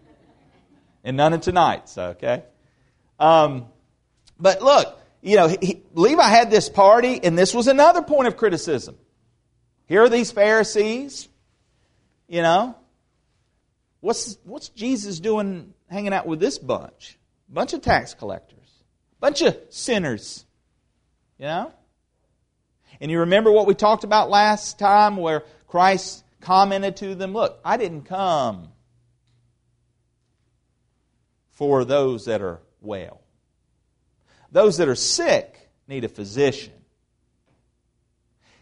and 1.04 1.16
none 1.16 1.34
of 1.34 1.42
tonight's, 1.42 1.98
okay? 1.98 2.44
Um, 3.22 3.68
but 4.40 4.64
look, 4.64 5.00
you 5.22 5.36
know, 5.36 5.48
he, 5.48 5.84
Levi 5.94 6.28
had 6.28 6.50
this 6.50 6.70
party, 6.70 7.24
and 7.24 7.38
this 7.38 7.54
was 7.54 7.68
another 7.68 8.02
point 8.02 8.28
of 8.28 8.36
criticism. 8.36 8.98
Here 9.86 10.02
are 10.02 10.10
these 10.10 10.32
Pharisees, 10.32 11.30
you 12.28 12.42
know. 12.42 12.76
What's, 14.00 14.40
what's 14.44 14.70
Jesus 14.70 15.20
doing 15.20 15.76
hanging 15.88 16.14
out 16.14 16.26
with 16.26 16.40
this 16.40 16.58
bunch? 16.58 17.20
Bunch 17.48 17.74
of 17.74 17.82
tax 17.84 18.16
collectors, 18.16 18.68
bunch 19.20 19.44
of 19.44 19.56
sinners, 19.70 20.44
you 21.38 21.46
know. 21.46 21.72
And 23.00 23.12
you 23.12 23.20
remember 23.20 23.52
what 23.52 23.68
we 23.68 23.76
talked 23.76 24.04
about 24.04 24.32
last 24.32 24.80
time 24.80 25.18
where 25.18 25.44
Christ 25.68 26.24
commented 26.40 26.98
to 26.98 27.14
them, 27.14 27.34
Look, 27.34 27.60
I 27.64 27.78
didn't 27.78 28.04
come 28.04 28.70
for 31.52 31.86
those 31.86 32.26
that 32.26 32.42
are 32.42 32.62
well. 32.82 33.22
Those 34.52 34.78
that 34.78 34.88
are 34.88 34.96
sick 34.96 35.70
need 35.88 36.04
a 36.04 36.10
physician. 36.10 36.74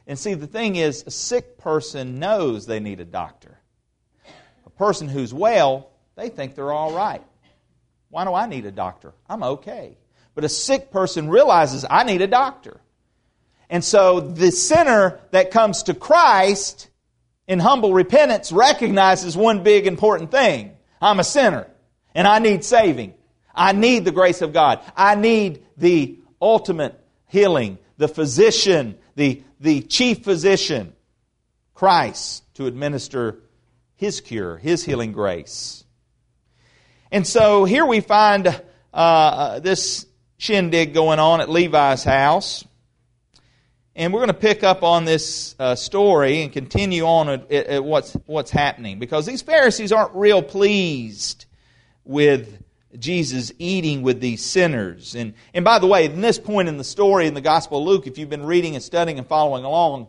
And 0.05 0.17
see, 0.17 0.33
the 0.33 0.47
thing 0.47 0.75
is, 0.75 1.03
a 1.05 1.11
sick 1.11 1.57
person 1.57 2.19
knows 2.19 2.65
they 2.65 2.79
need 2.79 2.99
a 2.99 3.05
doctor. 3.05 3.59
A 4.65 4.69
person 4.71 5.07
who's 5.07 5.33
well, 5.33 5.91
they 6.15 6.29
think 6.29 6.55
they're 6.55 6.71
all 6.71 6.93
right. 6.93 7.23
Why 8.09 8.25
do 8.25 8.33
I 8.33 8.47
need 8.47 8.65
a 8.65 8.71
doctor? 8.71 9.13
I'm 9.29 9.43
okay. 9.43 9.97
But 10.33 10.43
a 10.43 10.49
sick 10.49 10.91
person 10.91 11.29
realizes 11.29 11.85
I 11.89 12.03
need 12.03 12.21
a 12.21 12.27
doctor. 12.27 12.81
And 13.69 13.83
so 13.83 14.19
the 14.19 14.51
sinner 14.51 15.19
that 15.31 15.51
comes 15.51 15.83
to 15.83 15.93
Christ 15.93 16.89
in 17.47 17.59
humble 17.59 17.93
repentance 17.93 18.51
recognizes 18.51 19.37
one 19.37 19.63
big 19.63 19.85
important 19.85 20.31
thing 20.31 20.75
I'm 21.01 21.19
a 21.19 21.23
sinner, 21.23 21.67
and 22.13 22.27
I 22.27 22.39
need 22.39 22.63
saving. 22.63 23.13
I 23.59 23.73
need 23.73 24.05
the 24.05 24.11
grace 24.11 24.41
of 24.41 24.53
God. 24.53 24.79
I 24.95 25.15
need 25.15 25.65
the 25.75 26.17
ultimate 26.41 26.97
healing, 27.27 27.77
the 27.97 28.07
physician, 28.07 28.97
the, 29.15 29.43
the 29.59 29.81
chief 29.81 30.23
physician, 30.23 30.93
Christ, 31.73 32.43
to 32.53 32.67
administer 32.67 33.41
his 33.97 34.21
cure, 34.21 34.55
his 34.55 34.85
healing 34.85 35.11
grace. 35.11 35.83
And 37.11 37.27
so 37.27 37.65
here 37.65 37.85
we 37.85 37.99
find 37.99 38.61
uh, 38.93 39.59
this 39.59 40.05
shindig 40.37 40.93
going 40.93 41.19
on 41.19 41.41
at 41.41 41.49
Levi's 41.49 42.05
house. 42.05 42.63
And 43.93 44.13
we're 44.13 44.21
going 44.21 44.29
to 44.29 44.33
pick 44.35 44.63
up 44.63 44.83
on 44.83 45.03
this 45.03 45.53
uh, 45.59 45.75
story 45.75 46.43
and 46.43 46.53
continue 46.53 47.03
on 47.03 47.27
at, 47.27 47.51
at, 47.51 47.83
what's, 47.83 48.13
what's 48.25 48.51
happening. 48.51 48.99
Because 48.99 49.25
these 49.25 49.41
Pharisees 49.41 49.91
aren't 49.91 50.15
real 50.15 50.41
pleased 50.41 51.45
with 52.05 52.63
Jesus 52.97 53.51
eating 53.59 54.01
with 54.01 54.19
these 54.19 54.43
sinners. 54.43 55.15
And, 55.15 55.33
and 55.53 55.63
by 55.63 55.79
the 55.79 55.87
way, 55.87 56.05
in 56.05 56.21
this 56.21 56.39
point 56.39 56.69
in 56.69 56.77
the 56.77 56.83
story 56.83 57.27
in 57.27 57.33
the 57.35 57.41
Gospel 57.41 57.79
of 57.79 57.85
Luke, 57.85 58.07
if 58.07 58.17
you've 58.17 58.29
been 58.29 58.45
reading 58.45 58.75
and 58.75 58.83
studying 58.83 59.19
and 59.19 59.27
following 59.27 59.63
along, 59.63 60.07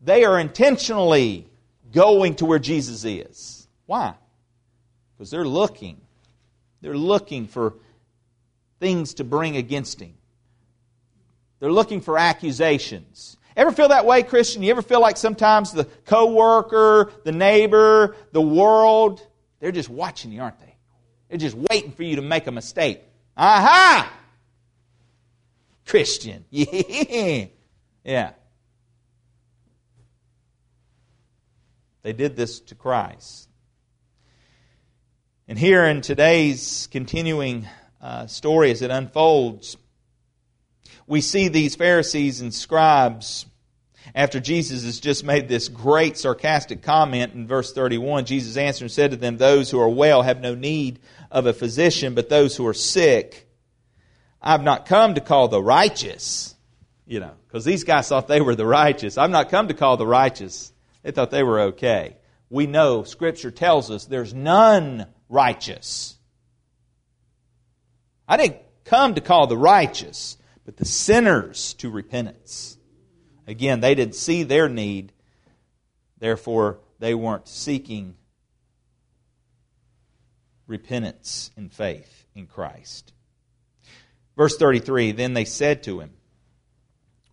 they 0.00 0.24
are 0.24 0.38
intentionally 0.38 1.48
going 1.92 2.36
to 2.36 2.44
where 2.44 2.60
Jesus 2.60 3.04
is. 3.04 3.66
Why? 3.86 4.14
Because 5.16 5.30
they're 5.30 5.44
looking. 5.44 6.00
They're 6.80 6.96
looking 6.96 7.46
for 7.46 7.74
things 8.78 9.14
to 9.14 9.24
bring 9.24 9.56
against 9.56 10.00
him. 10.00 10.14
They're 11.58 11.72
looking 11.72 12.00
for 12.00 12.16
accusations. 12.16 13.36
Ever 13.56 13.72
feel 13.72 13.88
that 13.88 14.06
way, 14.06 14.22
Christian? 14.22 14.62
You 14.62 14.70
ever 14.70 14.80
feel 14.80 15.00
like 15.00 15.16
sometimes 15.16 15.72
the 15.72 15.84
coworker, 15.84 17.12
the 17.24 17.32
neighbor, 17.32 18.16
the 18.32 18.40
world, 18.40 19.26
they're 19.58 19.72
just 19.72 19.90
watching 19.90 20.32
you, 20.32 20.40
aren't 20.40 20.58
they? 20.60 20.69
They're 21.30 21.38
just 21.38 21.56
waiting 21.56 21.92
for 21.92 22.02
you 22.02 22.16
to 22.16 22.22
make 22.22 22.48
a 22.48 22.52
mistake. 22.52 23.00
Aha! 23.36 24.12
Christian. 25.86 26.44
Yeah. 26.50 27.46
Yeah. 28.02 28.30
They 32.02 32.12
did 32.14 32.34
this 32.34 32.60
to 32.60 32.74
Christ. 32.74 33.48
And 35.46 35.58
here 35.58 35.84
in 35.84 36.00
today's 36.00 36.88
continuing 36.90 37.68
uh, 38.00 38.26
story 38.26 38.70
as 38.70 38.82
it 38.82 38.90
unfolds, 38.90 39.76
we 41.06 41.20
see 41.20 41.48
these 41.48 41.76
Pharisees 41.76 42.40
and 42.40 42.54
scribes 42.54 43.44
after 44.14 44.40
Jesus 44.40 44.84
has 44.84 44.98
just 44.98 45.24
made 45.24 45.48
this 45.48 45.68
great 45.68 46.16
sarcastic 46.16 46.82
comment 46.82 47.34
in 47.34 47.46
verse 47.46 47.72
31, 47.72 48.24
Jesus 48.24 48.56
answered 48.56 48.84
and 48.84 48.92
said 48.92 49.10
to 49.12 49.16
them, 49.16 49.36
Those 49.36 49.70
who 49.70 49.80
are 49.80 49.88
well 49.88 50.22
have 50.22 50.40
no 50.40 50.54
need 50.54 50.98
of 51.30 51.46
a 51.46 51.52
physician, 51.52 52.14
but 52.14 52.28
those 52.28 52.56
who 52.56 52.66
are 52.66 52.74
sick. 52.74 53.48
I've 54.42 54.62
not 54.62 54.86
come 54.86 55.14
to 55.14 55.20
call 55.20 55.48
the 55.48 55.62
righteous, 55.62 56.54
you 57.06 57.20
know, 57.20 57.32
because 57.46 57.64
these 57.64 57.84
guys 57.84 58.08
thought 58.08 58.26
they 58.26 58.40
were 58.40 58.54
the 58.54 58.66
righteous. 58.66 59.18
I've 59.18 59.30
not 59.30 59.50
come 59.50 59.68
to 59.68 59.74
call 59.74 59.96
the 59.96 60.06
righteous. 60.06 60.72
They 61.02 61.10
thought 61.10 61.30
they 61.30 61.42
were 61.42 61.60
okay. 61.60 62.16
We 62.48 62.66
know 62.66 63.04
Scripture 63.04 63.50
tells 63.50 63.90
us 63.90 64.06
there's 64.06 64.34
none 64.34 65.06
righteous. 65.28 66.16
I 68.26 68.36
didn't 68.36 68.58
come 68.84 69.14
to 69.14 69.20
call 69.20 69.46
the 69.46 69.56
righteous, 69.56 70.36
but 70.64 70.76
the 70.76 70.84
sinners 70.84 71.74
to 71.74 71.90
repentance. 71.90 72.76
Again, 73.46 73.80
they 73.80 73.94
didn't 73.94 74.14
see 74.14 74.42
their 74.42 74.68
need, 74.68 75.12
therefore, 76.18 76.80
they 76.98 77.14
weren't 77.14 77.48
seeking 77.48 78.14
repentance 80.70 81.50
and 81.56 81.70
faith 81.70 82.24
in 82.34 82.46
Christ. 82.46 83.12
Verse 84.36 84.56
33 84.56 85.12
Then 85.12 85.34
they 85.34 85.44
said 85.44 85.82
to 85.82 86.00
him, 86.00 86.10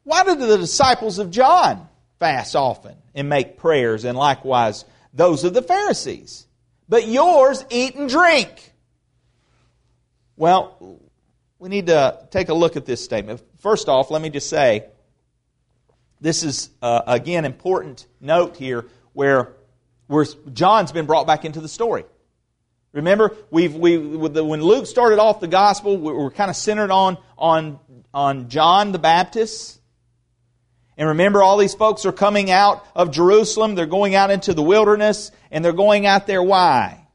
Why 0.03 0.24
do 0.24 0.36
the 0.36 0.58
disciples 0.58 1.20
of 1.20 1.32
John 1.32 1.88
fast 2.20 2.56
often 2.56 2.98
and 3.15 3.29
make 3.29 3.58
prayers, 3.58 4.03
and 4.03 4.17
likewise 4.17 4.84
those 5.13 5.44
of 5.44 5.53
the 5.53 5.62
Pharisees? 5.62 6.46
But 6.89 7.08
yours 7.08 7.63
eat 7.70 7.96
and 7.96 8.10
drink. 8.10 8.74
Well, 10.36 11.00
we 11.60 11.70
need 11.70 11.88
to 11.88 12.27
take 12.32 12.50
a 12.50 12.53
look 12.53 12.75
at 12.75 12.86
this 12.86 13.03
statement. 13.03 13.41
First 13.60 13.89
off, 13.89 14.12
let 14.12 14.22
me 14.22 14.29
just 14.29 14.50
say 14.50 14.86
this 16.22 16.44
is, 16.44 16.70
uh, 16.82 17.01
again, 17.08 17.46
important 17.46 18.06
note 18.20 18.58
here 18.58 18.86
where, 19.13 19.53
where 20.08 20.25
John's 20.53 20.91
been 20.91 21.06
brought 21.06 21.27
back 21.27 21.46
into 21.46 21.62
the 21.62 21.67
story. 21.67 22.06
Remember, 22.98 23.36
we've, 23.51 23.75
we, 23.75 23.98
when 23.98 24.62
Luke 24.62 24.88
started 24.88 25.20
off 25.20 25.39
the 25.39 25.48
gospel, 25.48 25.98
we 25.98 26.12
were 26.12 26.32
kind 26.32 26.50
of 26.50 26.56
centered 26.56 26.89
on, 26.89 27.18
on, 27.38 27.80
on 28.12 28.50
John 28.50 28.92
the 28.92 28.98
Baptist. 28.98 29.80
And 30.98 31.10
remember, 31.10 31.44
all 31.44 31.58
these 31.58 31.75
folks 31.75 32.08
are 32.08 32.12
coming 32.12 32.50
out 32.50 32.84
of 32.96 33.12
Jerusalem. 33.12 33.75
They're 33.75 33.86
going 33.86 34.16
out 34.16 34.32
into 34.32 34.56
the 34.56 34.63
wilderness, 34.63 35.32
and 35.51 35.63
they're 35.63 35.74
going 35.74 36.08
out 36.08 36.25
there. 36.25 36.42
Why? 36.42 37.08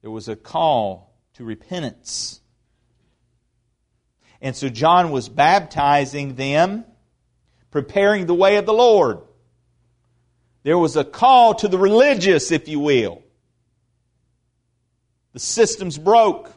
There 0.00 0.10
was 0.10 0.28
a 0.28 0.36
call 0.36 1.14
to 1.34 1.44
repentance. 1.44 2.40
And 4.40 4.56
so 4.56 4.70
John 4.70 5.10
was 5.10 5.28
baptizing 5.28 6.36
them, 6.36 6.86
preparing 7.70 8.24
the 8.24 8.34
way 8.34 8.56
of 8.56 8.64
the 8.64 8.72
Lord. 8.72 9.18
There 10.62 10.78
was 10.78 10.96
a 10.96 11.04
call 11.04 11.54
to 11.56 11.68
the 11.68 11.78
religious, 11.78 12.50
if 12.50 12.68
you 12.68 12.80
will. 12.80 13.22
The 15.32 15.40
system's 15.40 15.98
broke. 15.98 16.52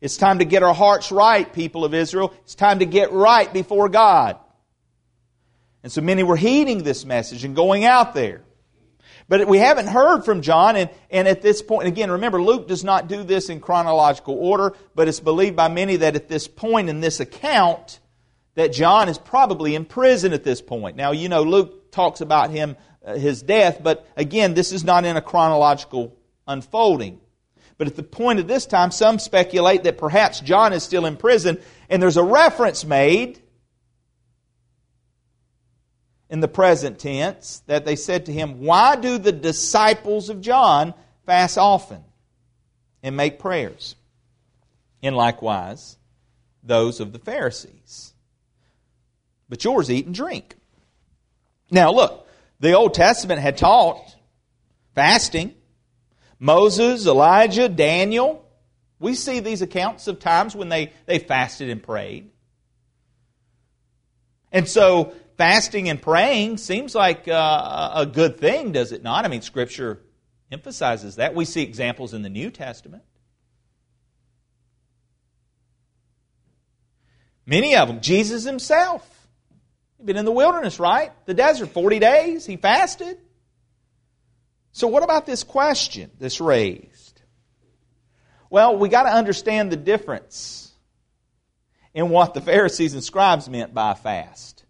It's 0.00 0.16
time 0.16 0.38
to 0.38 0.44
get 0.44 0.62
our 0.62 0.74
hearts 0.74 1.10
right, 1.10 1.50
people 1.52 1.84
of 1.84 1.94
Israel. 1.94 2.32
It's 2.44 2.54
time 2.54 2.80
to 2.80 2.86
get 2.86 3.12
right 3.12 3.52
before 3.52 3.88
God. 3.88 4.38
And 5.82 5.90
so 5.90 6.00
many 6.00 6.22
were 6.22 6.36
heeding 6.36 6.82
this 6.82 7.04
message 7.04 7.44
and 7.44 7.56
going 7.56 7.84
out 7.84 8.14
there. 8.14 8.42
But 9.28 9.46
we 9.46 9.58
haven't 9.58 9.88
heard 9.88 10.22
from 10.24 10.40
John, 10.40 10.74
and, 10.76 10.90
and 11.10 11.28
at 11.28 11.42
this 11.42 11.60
point, 11.60 11.86
again, 11.86 12.10
remember, 12.10 12.40
Luke 12.40 12.66
does 12.66 12.82
not 12.82 13.08
do 13.08 13.22
this 13.22 13.50
in 13.50 13.60
chronological 13.60 14.34
order, 14.34 14.74
but 14.94 15.06
it's 15.06 15.20
believed 15.20 15.54
by 15.54 15.68
many 15.68 15.96
that 15.96 16.16
at 16.16 16.28
this 16.28 16.48
point 16.48 16.88
in 16.88 17.00
this 17.00 17.20
account, 17.20 18.00
that 18.58 18.72
John 18.72 19.08
is 19.08 19.18
probably 19.18 19.76
in 19.76 19.84
prison 19.84 20.32
at 20.32 20.42
this 20.42 20.60
point. 20.60 20.96
Now, 20.96 21.12
you 21.12 21.28
know, 21.28 21.44
Luke 21.44 21.92
talks 21.92 22.20
about 22.20 22.50
him, 22.50 22.76
uh, 23.06 23.14
his 23.14 23.40
death, 23.40 23.80
but 23.84 24.04
again, 24.16 24.54
this 24.54 24.72
is 24.72 24.82
not 24.82 25.04
in 25.04 25.16
a 25.16 25.22
chronological 25.22 26.16
unfolding. 26.44 27.20
But 27.76 27.86
at 27.86 27.94
the 27.94 28.02
point 28.02 28.40
of 28.40 28.48
this 28.48 28.66
time, 28.66 28.90
some 28.90 29.20
speculate 29.20 29.84
that 29.84 29.96
perhaps 29.96 30.40
John 30.40 30.72
is 30.72 30.82
still 30.82 31.06
in 31.06 31.16
prison, 31.16 31.60
and 31.88 32.02
there's 32.02 32.16
a 32.16 32.24
reference 32.24 32.84
made 32.84 33.40
in 36.28 36.40
the 36.40 36.48
present 36.48 36.98
tense 36.98 37.62
that 37.66 37.84
they 37.84 37.94
said 37.94 38.26
to 38.26 38.32
him, 38.32 38.62
Why 38.62 38.96
do 38.96 39.18
the 39.18 39.30
disciples 39.30 40.30
of 40.30 40.40
John 40.40 40.94
fast 41.26 41.58
often 41.58 42.02
and 43.04 43.16
make 43.16 43.38
prayers? 43.38 43.94
And 45.00 45.14
likewise, 45.14 45.96
those 46.64 46.98
of 46.98 47.12
the 47.12 47.20
Pharisees. 47.20 48.14
But 49.48 49.64
yours 49.64 49.90
eat 49.90 50.06
and 50.06 50.14
drink. 50.14 50.56
Now, 51.70 51.92
look, 51.92 52.26
the 52.60 52.72
Old 52.72 52.94
Testament 52.94 53.40
had 53.40 53.56
taught 53.56 54.14
fasting. 54.94 55.54
Moses, 56.38 57.06
Elijah, 57.06 57.68
Daniel. 57.68 58.44
We 59.00 59.14
see 59.14 59.40
these 59.40 59.62
accounts 59.62 60.08
of 60.08 60.18
times 60.18 60.56
when 60.56 60.68
they, 60.68 60.92
they 61.06 61.18
fasted 61.18 61.70
and 61.70 61.82
prayed. 61.82 62.30
And 64.50 64.68
so, 64.68 65.14
fasting 65.36 65.88
and 65.88 66.00
praying 66.00 66.56
seems 66.56 66.94
like 66.94 67.28
uh, 67.28 67.92
a 67.94 68.06
good 68.06 68.38
thing, 68.38 68.72
does 68.72 68.92
it 68.92 69.02
not? 69.02 69.24
I 69.24 69.28
mean, 69.28 69.42
Scripture 69.42 70.00
emphasizes 70.50 71.16
that. 71.16 71.34
We 71.34 71.44
see 71.44 71.62
examples 71.62 72.14
in 72.14 72.22
the 72.22 72.30
New 72.30 72.50
Testament. 72.50 73.02
Many 77.46 77.76
of 77.76 77.88
them. 77.88 78.00
Jesus 78.00 78.44
himself. 78.44 79.17
He'd 79.98 80.06
been 80.06 80.16
in 80.16 80.24
the 80.24 80.32
wilderness, 80.32 80.78
right? 80.78 81.12
The 81.26 81.34
desert, 81.34 81.70
40 81.70 81.98
days. 81.98 82.46
He 82.46 82.56
fasted. 82.56 83.18
So, 84.72 84.86
what 84.86 85.02
about 85.02 85.26
this 85.26 85.42
question 85.42 86.10
that's 86.18 86.40
raised? 86.40 87.22
Well, 88.50 88.76
we 88.76 88.88
got 88.88 89.02
to 89.02 89.10
understand 89.10 89.72
the 89.72 89.76
difference 89.76 90.72
in 91.94 92.10
what 92.10 92.32
the 92.32 92.40
Pharisees 92.40 92.94
and 92.94 93.02
scribes 93.02 93.48
meant 93.48 93.74
by 93.74 93.94
fast, 93.94 94.64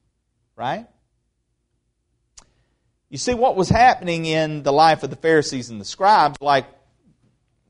right? 0.57 0.87
You 3.11 3.19
see, 3.19 3.35
what 3.35 3.57
was 3.57 3.69
happening 3.69 4.25
in 4.27 4.63
the 4.63 4.73
life 4.73 5.03
of 5.03 5.11
the 5.11 5.17
Pharisees 5.17 5.71
and 5.71 5.81
the 5.81 5.85
scribes, 5.85 6.41
like 6.41 6.67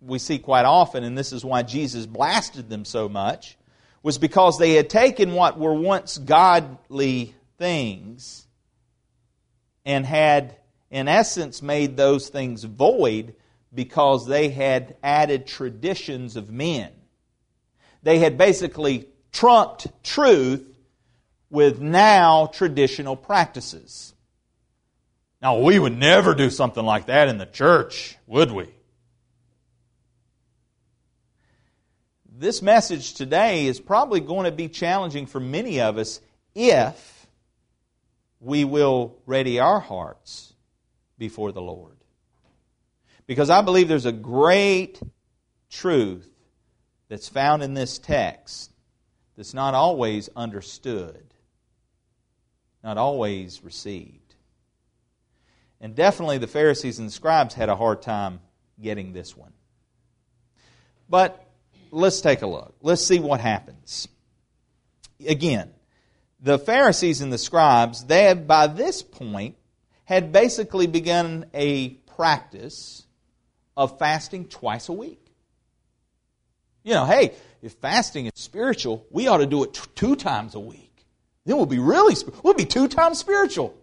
we 0.01 0.19
see 0.19 0.39
quite 0.39 0.65
often, 0.65 1.05
and 1.05 1.17
this 1.17 1.33
is 1.33 1.45
why 1.45 1.63
Jesus 1.63 2.07
blasted 2.07 2.69
them 2.71 2.85
so 2.85 3.09
much, 3.09 3.57
was 4.03 4.19
because 4.19 4.59
they 4.59 4.75
had 4.75 4.89
taken 4.89 5.35
what 5.35 5.59
were 5.59 5.75
once 5.75 6.19
godly 6.19 7.35
things 7.59 8.47
and 9.85 10.07
had, 10.07 10.57
in 10.91 11.09
essence, 11.09 11.61
made 11.61 11.97
those 11.97 12.29
things 12.29 12.65
void 12.65 13.35
because 13.75 14.27
they 14.27 14.49
had 14.49 14.97
added 15.03 15.47
traditions 15.47 16.37
of 16.37 16.51
men. 16.51 16.91
They 18.03 18.19
had 18.19 18.39
basically 18.39 19.09
trumped 19.33 19.89
truth 20.03 20.65
with 21.51 21.81
now 21.81 22.47
traditional 22.47 23.17
practices. 23.17 24.15
Now, 25.41 25.59
we 25.59 25.79
would 25.79 25.97
never 25.97 26.35
do 26.35 26.51
something 26.51 26.85
like 26.85 27.07
that 27.07 27.29
in 27.29 27.39
the 27.39 27.47
church, 27.47 28.17
would 28.27 28.51
we? 28.51 28.69
This 32.31 32.63
message 32.63 33.15
today 33.15 33.67
is 33.67 33.81
probably 33.81 34.21
going 34.21 34.45
to 34.45 34.53
be 34.53 34.69
challenging 34.69 35.27
for 35.27 35.41
many 35.41 35.81
of 35.81 35.99
us 35.99 36.21
if 36.55 37.18
we 38.41 38.65
will 38.65 39.17
ready 39.27 39.59
our 39.59 39.81
hearts 39.81 40.53
before 41.19 41.53
the 41.53 41.63
Lord. 41.63 41.97
Because 43.27 43.51
I 43.51 43.63
believe 43.63 43.89
there's 43.89 44.07
a 44.07 44.13
great 44.13 45.01
truth 45.71 46.29
that's 47.09 47.29
found 47.29 47.63
in 47.63 47.75
this 47.75 47.99
text 47.99 48.73
that's 49.37 49.55
not 49.55 49.75
always 49.75 50.29
understood, 50.35 51.35
not 52.83 52.97
always 52.97 53.63
received. 53.63 54.35
And 55.81 55.95
definitely 55.95 56.39
the 56.39 56.47
Pharisees 56.47 56.99
and 56.99 57.09
the 57.09 57.13
scribes 57.13 57.55
had 57.55 57.69
a 57.69 57.77
hard 57.77 58.03
time 58.03 58.41
getting 58.81 59.13
this 59.13 59.37
one. 59.37 59.53
But 61.09 61.45
let's 61.91 62.21
take 62.21 62.43
a 62.43 62.47
look. 62.47 62.75
Let's 62.83 63.05
see 63.05 63.19
what 63.19 63.41
happens. 63.41 64.09
Again, 65.27 65.71
the 66.41 66.59
Pharisees 66.59 67.21
and 67.21 67.33
the 67.33 67.39
scribes, 67.39 68.05
they 68.05 68.25
had 68.25 68.47
by 68.47 68.67
this 68.67 69.03
point 69.03 69.57
had 70.05 70.33
basically 70.33 70.87
begun 70.87 71.47
a 71.53 71.91
practice 72.17 73.07
of 73.77 73.99
fasting 73.99 74.47
twice 74.47 74.89
a 74.89 74.93
week. 74.93 75.25
You 76.83 76.95
know, 76.95 77.05
hey, 77.05 77.35
if 77.63 77.73
fasting 77.75 78.27
is 78.27 78.33
spiritual, 78.35 79.07
we 79.11 79.27
ought 79.27 79.39
to 79.39 79.47
do 79.47 79.65
it 79.65 79.75
t- 79.75 79.83
two 79.95 80.17
times 80.17 80.55
a 80.55 80.61
week. 80.61 81.05
Then 81.45 81.57
we'll 81.57 81.67
be 81.67 81.79
really, 81.79 82.15
we'll 82.43 82.55
be 82.55 82.65
two 82.65 82.89
times 82.89 83.19
spiritual. 83.19 83.75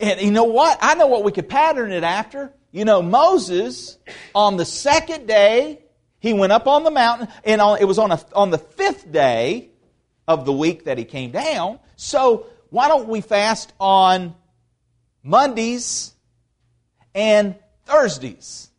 And 0.00 0.20
you 0.20 0.30
know 0.30 0.44
what? 0.44 0.78
I 0.80 0.94
know 0.94 1.06
what 1.06 1.24
we 1.24 1.32
could 1.32 1.48
pattern 1.48 1.92
it 1.92 2.04
after. 2.04 2.52
You 2.72 2.84
know, 2.84 3.02
Moses, 3.02 3.98
on 4.34 4.56
the 4.56 4.64
second 4.64 5.26
day, 5.26 5.80
he 6.18 6.32
went 6.32 6.52
up 6.52 6.66
on 6.66 6.84
the 6.84 6.90
mountain, 6.90 7.28
and 7.44 7.60
on, 7.60 7.80
it 7.80 7.84
was 7.84 7.98
on, 7.98 8.12
a, 8.12 8.20
on 8.34 8.50
the 8.50 8.58
fifth 8.58 9.10
day 9.10 9.71
of 10.26 10.44
the 10.44 10.52
week 10.52 10.84
that 10.84 10.98
he 10.98 11.04
came 11.04 11.30
down. 11.30 11.78
So, 11.96 12.46
why 12.70 12.88
don't 12.88 13.08
we 13.08 13.20
fast 13.20 13.72
on 13.78 14.34
Mondays 15.22 16.12
and 17.14 17.56
Thursdays? 17.84 18.70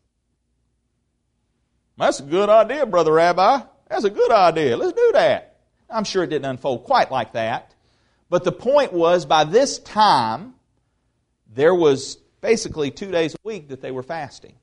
That's 1.96 2.20
a 2.20 2.24
good 2.24 2.48
idea, 2.48 2.86
Brother 2.86 3.12
Rabbi. 3.12 3.60
That's 3.88 4.04
a 4.04 4.10
good 4.10 4.32
idea. 4.32 4.76
Let's 4.76 4.92
do 4.92 5.10
that. 5.12 5.58
I'm 5.88 6.04
sure 6.04 6.24
it 6.24 6.30
didn't 6.30 6.46
unfold 6.46 6.84
quite 6.84 7.12
like 7.12 7.34
that. 7.34 7.72
But 8.28 8.42
the 8.42 8.52
point 8.52 8.92
was, 8.92 9.26
by 9.26 9.44
this 9.44 9.78
time, 9.78 10.54
there 11.52 11.74
was 11.74 12.16
basically 12.40 12.90
two 12.90 13.10
days 13.10 13.34
a 13.34 13.38
week 13.44 13.68
that 13.68 13.80
they 13.80 13.92
were 13.92 14.02
fasting. 14.02 14.56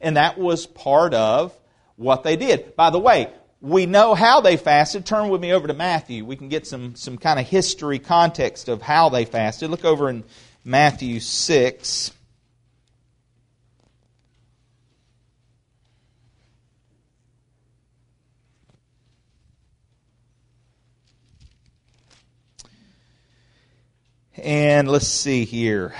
And 0.00 0.16
that 0.16 0.38
was 0.38 0.66
part 0.66 1.12
of 1.12 1.52
what 1.96 2.22
they 2.22 2.36
did. 2.36 2.74
By 2.74 2.88
the 2.88 2.98
way, 2.98 3.30
we 3.60 3.84
know 3.86 4.14
how 4.14 4.40
they 4.40 4.56
fasted. 4.56 5.04
Turn 5.04 5.28
with 5.28 5.40
me 5.40 5.52
over 5.52 5.66
to 5.66 5.74
Matthew. 5.74 6.24
We 6.24 6.36
can 6.36 6.48
get 6.48 6.66
some, 6.66 6.94
some 6.96 7.18
kind 7.18 7.38
of 7.38 7.46
history 7.46 7.98
context 7.98 8.68
of 8.68 8.80
how 8.80 9.10
they 9.10 9.26
fasted. 9.26 9.70
Look 9.70 9.84
over 9.84 10.08
in 10.08 10.24
Matthew 10.64 11.20
6. 11.20 12.12
And 24.42 24.88
let's 24.88 25.06
see 25.06 25.44
here. 25.44 25.94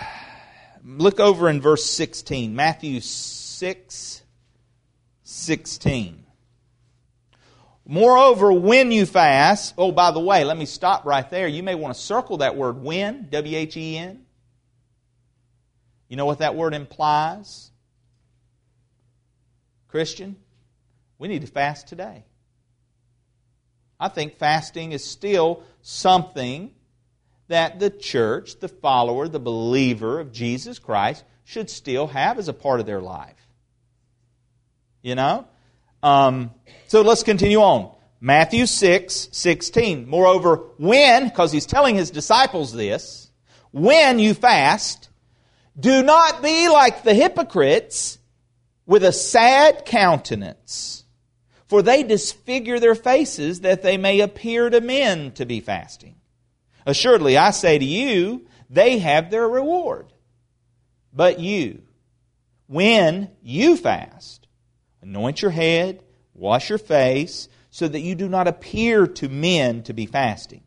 Look 0.82 1.20
over 1.20 1.50
in 1.50 1.60
verse 1.60 1.84
16. 1.84 2.54
Matthew 2.54 3.00
6 3.00 4.22
16. 5.22 6.19
Moreover, 7.92 8.52
when 8.52 8.92
you 8.92 9.04
fast, 9.04 9.74
oh, 9.76 9.90
by 9.90 10.12
the 10.12 10.20
way, 10.20 10.44
let 10.44 10.56
me 10.56 10.64
stop 10.64 11.04
right 11.04 11.28
there. 11.28 11.48
You 11.48 11.64
may 11.64 11.74
want 11.74 11.92
to 11.92 12.00
circle 12.00 12.36
that 12.36 12.54
word 12.54 12.80
when, 12.80 13.26
W 13.30 13.56
H 13.56 13.76
E 13.76 13.98
N. 13.98 14.24
You 16.06 16.16
know 16.16 16.24
what 16.24 16.38
that 16.38 16.54
word 16.54 16.72
implies? 16.72 17.72
Christian, 19.88 20.36
we 21.18 21.26
need 21.26 21.40
to 21.40 21.48
fast 21.48 21.88
today. 21.88 22.22
I 23.98 24.06
think 24.06 24.38
fasting 24.38 24.92
is 24.92 25.04
still 25.04 25.64
something 25.82 26.70
that 27.48 27.80
the 27.80 27.90
church, 27.90 28.60
the 28.60 28.68
follower, 28.68 29.26
the 29.26 29.40
believer 29.40 30.20
of 30.20 30.30
Jesus 30.30 30.78
Christ 30.78 31.24
should 31.42 31.68
still 31.68 32.06
have 32.06 32.38
as 32.38 32.46
a 32.46 32.52
part 32.52 32.78
of 32.78 32.86
their 32.86 33.00
life. 33.00 33.48
You 35.02 35.16
know? 35.16 35.48
Um, 36.02 36.52
so 36.88 37.02
let's 37.02 37.22
continue 37.22 37.58
on. 37.58 37.94
Matthew 38.20 38.66
6, 38.66 39.28
16. 39.32 40.08
Moreover, 40.08 40.56
when, 40.78 41.28
because 41.28 41.52
he's 41.52 41.66
telling 41.66 41.94
his 41.94 42.10
disciples 42.10 42.72
this, 42.72 43.30
when 43.70 44.18
you 44.18 44.34
fast, 44.34 45.08
do 45.78 46.02
not 46.02 46.42
be 46.42 46.68
like 46.68 47.02
the 47.02 47.14
hypocrites 47.14 48.18
with 48.84 49.04
a 49.04 49.12
sad 49.12 49.86
countenance, 49.86 51.04
for 51.68 51.80
they 51.80 52.02
disfigure 52.02 52.80
their 52.80 52.94
faces 52.94 53.60
that 53.60 53.82
they 53.82 53.96
may 53.96 54.20
appear 54.20 54.68
to 54.68 54.80
men 54.80 55.32
to 55.32 55.46
be 55.46 55.60
fasting. 55.60 56.16
Assuredly, 56.84 57.36
I 57.36 57.52
say 57.52 57.78
to 57.78 57.84
you, 57.84 58.46
they 58.68 58.98
have 58.98 59.30
their 59.30 59.48
reward. 59.48 60.12
But 61.12 61.40
you, 61.40 61.82
when 62.66 63.30
you 63.42 63.76
fast, 63.76 64.46
anoint 65.02 65.42
your 65.42 65.50
head, 65.50 66.02
wash 66.34 66.68
your 66.68 66.78
face, 66.78 67.48
so 67.70 67.86
that 67.86 68.00
you 68.00 68.14
do 68.14 68.28
not 68.28 68.48
appear 68.48 69.06
to 69.06 69.28
men 69.28 69.82
to 69.84 69.92
be 69.92 70.06
fasting, 70.06 70.62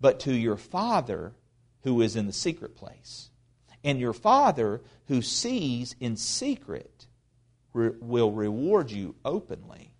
but 0.00 0.20
to 0.20 0.34
your 0.34 0.56
Father 0.56 1.32
who 1.82 2.02
is 2.02 2.16
in 2.16 2.26
the 2.26 2.32
secret 2.32 2.76
place. 2.76 3.30
And 3.84 4.00
your 4.00 4.12
Father 4.12 4.82
who 5.06 5.22
sees 5.22 5.94
in 6.00 6.16
secret 6.16 7.06
will 7.72 8.32
reward 8.32 8.90
you 8.90 9.14
openly. 9.24 9.92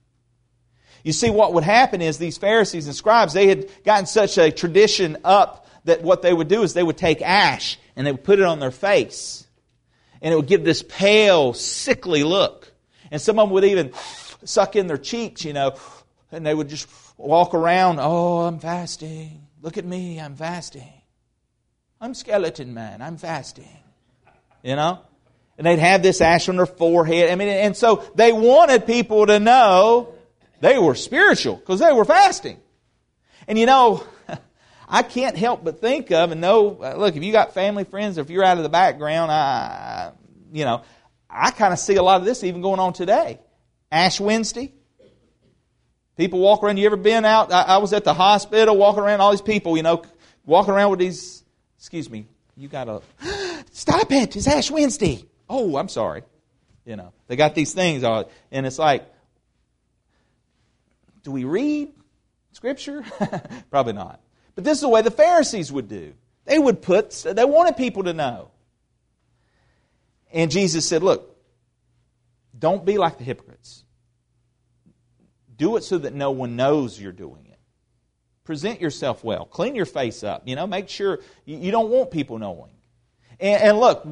You 1.04 1.12
see, 1.12 1.30
what 1.30 1.54
would 1.54 1.62
happen 1.62 2.02
is 2.02 2.18
these 2.18 2.38
Pharisees 2.38 2.86
and 2.86 2.96
scribes, 2.96 3.32
they 3.32 3.46
had 3.46 3.70
gotten 3.84 4.06
such 4.06 4.38
a 4.38 4.50
tradition 4.50 5.18
up 5.24 5.68
that 5.84 6.02
what 6.02 6.22
they 6.22 6.32
would 6.32 6.48
do 6.48 6.62
is 6.62 6.74
they 6.74 6.82
would 6.82 6.96
take 6.96 7.22
ash 7.22 7.78
and 7.94 8.06
they 8.06 8.12
would 8.12 8.24
put 8.24 8.40
it 8.40 8.44
on 8.44 8.58
their 8.58 8.72
face. 8.72 9.46
And 10.20 10.32
it 10.32 10.36
would 10.36 10.48
give 10.48 10.64
this 10.64 10.82
pale, 10.82 11.52
sickly 11.52 12.24
look. 12.24 12.65
And 13.10 13.20
some 13.20 13.38
of 13.38 13.48
them 13.48 13.54
would 13.54 13.64
even 13.64 13.92
suck 14.44 14.76
in 14.76 14.86
their 14.86 14.98
cheeks, 14.98 15.44
you 15.44 15.52
know, 15.52 15.76
and 16.32 16.44
they 16.44 16.54
would 16.54 16.68
just 16.68 16.88
walk 17.16 17.54
around, 17.54 17.98
oh, 18.00 18.40
I'm 18.40 18.58
fasting. 18.58 19.46
Look 19.62 19.78
at 19.78 19.84
me, 19.84 20.20
I'm 20.20 20.36
fasting. 20.36 20.92
I'm 22.00 22.14
skeleton 22.14 22.74
man, 22.74 23.00
I'm 23.02 23.16
fasting. 23.16 23.68
You 24.62 24.76
know? 24.76 25.00
And 25.58 25.66
they'd 25.66 25.78
have 25.78 26.02
this 26.02 26.20
ash 26.20 26.48
on 26.48 26.56
their 26.56 26.66
forehead. 26.66 27.30
I 27.30 27.34
mean, 27.34 27.48
and 27.48 27.76
so 27.76 28.04
they 28.14 28.32
wanted 28.32 28.86
people 28.86 29.26
to 29.26 29.40
know 29.40 30.14
they 30.60 30.78
were 30.78 30.94
spiritual 30.94 31.56
because 31.56 31.80
they 31.80 31.92
were 31.92 32.04
fasting. 32.04 32.60
And 33.48 33.58
you 33.58 33.64
know, 33.66 34.04
I 34.88 35.02
can't 35.02 35.36
help 35.36 35.64
but 35.64 35.80
think 35.80 36.10
of 36.10 36.32
and 36.32 36.40
know, 36.40 36.78
look, 36.96 37.16
if 37.16 37.24
you 37.24 37.32
got 37.32 37.54
family, 37.54 37.84
friends, 37.84 38.18
or 38.18 38.20
if 38.20 38.30
you're 38.30 38.44
out 38.44 38.58
of 38.58 38.64
the 38.64 38.68
background, 38.68 39.30
I, 39.30 40.12
you 40.52 40.64
know, 40.64 40.82
I 41.36 41.50
kind 41.50 41.72
of 41.72 41.78
see 41.78 41.96
a 41.96 42.02
lot 42.02 42.20
of 42.20 42.24
this 42.24 42.42
even 42.42 42.62
going 42.62 42.80
on 42.80 42.92
today. 42.92 43.38
Ash 43.92 44.18
Wednesday. 44.18 44.72
People 46.16 46.38
walk 46.38 46.62
around. 46.62 46.78
You 46.78 46.86
ever 46.86 46.96
been 46.96 47.26
out? 47.26 47.52
I, 47.52 47.62
I 47.62 47.76
was 47.78 47.92
at 47.92 48.04
the 48.04 48.14
hospital 48.14 48.76
walking 48.76 49.02
around, 49.02 49.20
all 49.20 49.32
these 49.32 49.42
people, 49.42 49.76
you 49.76 49.82
know, 49.82 50.02
walking 50.46 50.72
around 50.72 50.90
with 50.90 50.98
these, 50.98 51.44
excuse 51.78 52.08
me, 52.08 52.26
you 52.56 52.68
got 52.68 52.84
to, 52.84 53.02
stop 53.72 54.10
it, 54.10 54.34
it's 54.34 54.46
Ash 54.46 54.70
Wednesday. 54.70 55.24
Oh, 55.48 55.76
I'm 55.76 55.90
sorry. 55.90 56.22
You 56.86 56.96
know, 56.96 57.12
they 57.26 57.36
got 57.36 57.54
these 57.54 57.74
things, 57.74 58.02
on, 58.02 58.24
and 58.50 58.64
it's 58.64 58.78
like, 58.78 59.04
do 61.22 61.32
we 61.32 61.44
read 61.44 61.92
Scripture? 62.52 63.04
Probably 63.70 63.92
not. 63.92 64.20
But 64.54 64.64
this 64.64 64.78
is 64.78 64.82
the 64.82 64.88
way 64.88 65.02
the 65.02 65.10
Pharisees 65.10 65.70
would 65.70 65.88
do. 65.88 66.14
They 66.46 66.58
would 66.58 66.80
put, 66.80 67.10
they 67.10 67.44
wanted 67.44 67.76
people 67.76 68.04
to 68.04 68.14
know. 68.14 68.52
And 70.36 70.50
Jesus 70.50 70.86
said, 70.86 71.02
Look, 71.02 71.34
don't 72.56 72.84
be 72.84 72.98
like 72.98 73.16
the 73.16 73.24
hypocrites. 73.24 73.82
Do 75.56 75.76
it 75.76 75.82
so 75.82 75.96
that 75.96 76.14
no 76.14 76.30
one 76.30 76.56
knows 76.56 77.00
you're 77.00 77.10
doing 77.10 77.46
it. 77.46 77.58
Present 78.44 78.82
yourself 78.82 79.24
well. 79.24 79.46
Clean 79.46 79.74
your 79.74 79.86
face 79.86 80.22
up. 80.22 80.46
You 80.46 80.54
know, 80.54 80.66
make 80.66 80.90
sure 80.90 81.20
you, 81.46 81.70
don't 81.70 81.88
want 81.88 82.10
people 82.10 82.38
knowing. 82.38 82.70
And, 83.40 83.62
and 83.62 83.78
look, 83.78 84.06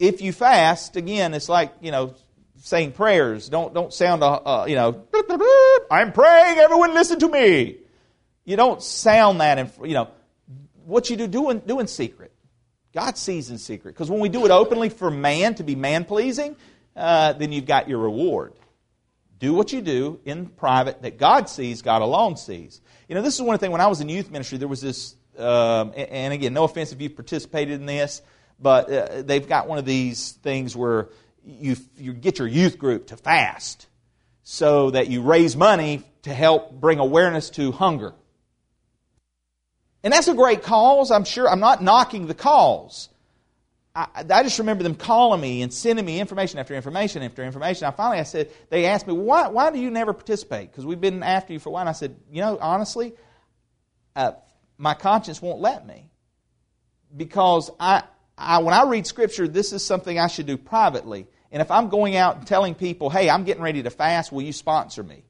if 0.00 0.20
you 0.20 0.32
fast, 0.32 0.96
again, 0.96 1.34
it's 1.34 1.48
like, 1.48 1.72
you 1.80 1.92
know, 1.92 2.14
saying 2.56 2.90
prayers. 2.92 3.48
Don't, 3.48 3.72
don't 3.72 3.94
sound, 3.94 4.24
uh, 4.24 4.40
uh, 4.44 4.66
you 4.68 4.74
know, 4.74 5.04
I'm 5.88 6.12
praying, 6.12 6.58
everyone 6.58 6.94
listen 6.94 7.20
to 7.20 7.28
me. 7.28 7.76
You 8.44 8.56
don't 8.56 8.82
sound 8.82 9.40
that, 9.40 9.58
in, 9.58 9.70
you 9.84 9.94
know, 9.94 10.08
what 10.84 11.08
you 11.10 11.16
do, 11.16 11.28
do 11.28 11.50
in, 11.50 11.60
do 11.60 11.78
in 11.78 11.86
secret. 11.86 12.29
God 12.92 13.16
sees 13.16 13.50
in 13.50 13.58
secret. 13.58 13.94
Because 13.94 14.10
when 14.10 14.20
we 14.20 14.28
do 14.28 14.44
it 14.44 14.50
openly 14.50 14.88
for 14.88 15.10
man 15.10 15.54
to 15.56 15.62
be 15.62 15.74
man 15.74 16.04
pleasing, 16.04 16.56
uh, 16.96 17.32
then 17.34 17.52
you've 17.52 17.66
got 17.66 17.88
your 17.88 17.98
reward. 17.98 18.54
Do 19.38 19.54
what 19.54 19.72
you 19.72 19.80
do 19.80 20.20
in 20.24 20.46
private 20.46 21.02
that 21.02 21.18
God 21.18 21.48
sees, 21.48 21.82
God 21.82 22.02
alone 22.02 22.36
sees. 22.36 22.80
You 23.08 23.14
know, 23.14 23.22
this 23.22 23.34
is 23.34 23.42
one 23.42 23.58
thing 23.58 23.70
when 23.70 23.80
I 23.80 23.86
was 23.86 24.00
in 24.00 24.08
youth 24.08 24.30
ministry, 24.30 24.58
there 24.58 24.68
was 24.68 24.82
this, 24.82 25.14
um, 25.38 25.92
and 25.96 26.34
again, 26.34 26.52
no 26.52 26.64
offense 26.64 26.92
if 26.92 27.00
you've 27.00 27.16
participated 27.16 27.80
in 27.80 27.86
this, 27.86 28.22
but 28.60 28.92
uh, 28.92 29.22
they've 29.22 29.48
got 29.48 29.66
one 29.66 29.78
of 29.78 29.86
these 29.86 30.32
things 30.32 30.76
where 30.76 31.08
you, 31.44 31.76
you 31.96 32.12
get 32.12 32.38
your 32.38 32.48
youth 32.48 32.76
group 32.78 33.06
to 33.06 33.16
fast 33.16 33.86
so 34.42 34.90
that 34.90 35.08
you 35.08 35.22
raise 35.22 35.56
money 35.56 36.02
to 36.22 36.34
help 36.34 36.72
bring 36.72 36.98
awareness 36.98 37.50
to 37.50 37.72
hunger. 37.72 38.12
And 40.02 40.12
that's 40.12 40.28
a 40.28 40.34
great 40.34 40.62
cause. 40.62 41.10
I'm 41.10 41.24
sure 41.24 41.48
I'm 41.48 41.60
not 41.60 41.82
knocking 41.82 42.26
the 42.26 42.34
cause. 42.34 43.08
I, 43.94 44.06
I, 44.16 44.42
just 44.44 44.58
remember 44.60 44.84
them 44.84 44.94
calling 44.94 45.40
me 45.40 45.62
and 45.62 45.74
sending 45.74 46.04
me 46.04 46.20
information 46.20 46.60
after 46.60 46.74
information 46.74 47.22
after 47.22 47.42
information. 47.42 47.86
I 47.86 47.90
finally 47.90 48.20
I 48.20 48.22
said, 48.22 48.50
they 48.70 48.86
asked 48.86 49.06
me, 49.06 49.14
why, 49.14 49.48
why 49.48 49.70
do 49.72 49.80
you 49.80 49.90
never 49.90 50.12
participate? 50.12 50.70
Because 50.70 50.86
we've 50.86 51.00
been 51.00 51.22
after 51.24 51.52
you 51.52 51.58
for 51.58 51.70
a 51.70 51.72
while. 51.72 51.82
And 51.82 51.88
I 51.88 51.92
said, 51.92 52.14
you 52.30 52.40
know, 52.40 52.56
honestly, 52.60 53.14
uh, 54.14 54.32
my 54.78 54.94
conscience 54.94 55.42
won't 55.42 55.60
let 55.60 55.86
me. 55.86 56.08
Because 57.14 57.70
I, 57.80 58.04
I, 58.38 58.58
when 58.58 58.72
I 58.72 58.84
read 58.84 59.08
Scripture, 59.08 59.48
this 59.48 59.72
is 59.72 59.84
something 59.84 60.18
I 60.18 60.28
should 60.28 60.46
do 60.46 60.56
privately. 60.56 61.26
And 61.50 61.60
if 61.60 61.72
I'm 61.72 61.88
going 61.88 62.14
out 62.14 62.36
and 62.36 62.46
telling 62.46 62.76
people, 62.76 63.10
hey, 63.10 63.28
I'm 63.28 63.42
getting 63.42 63.62
ready 63.62 63.82
to 63.82 63.90
fast, 63.90 64.30
will 64.30 64.42
you 64.42 64.52
sponsor 64.52 65.02
me? 65.02 65.24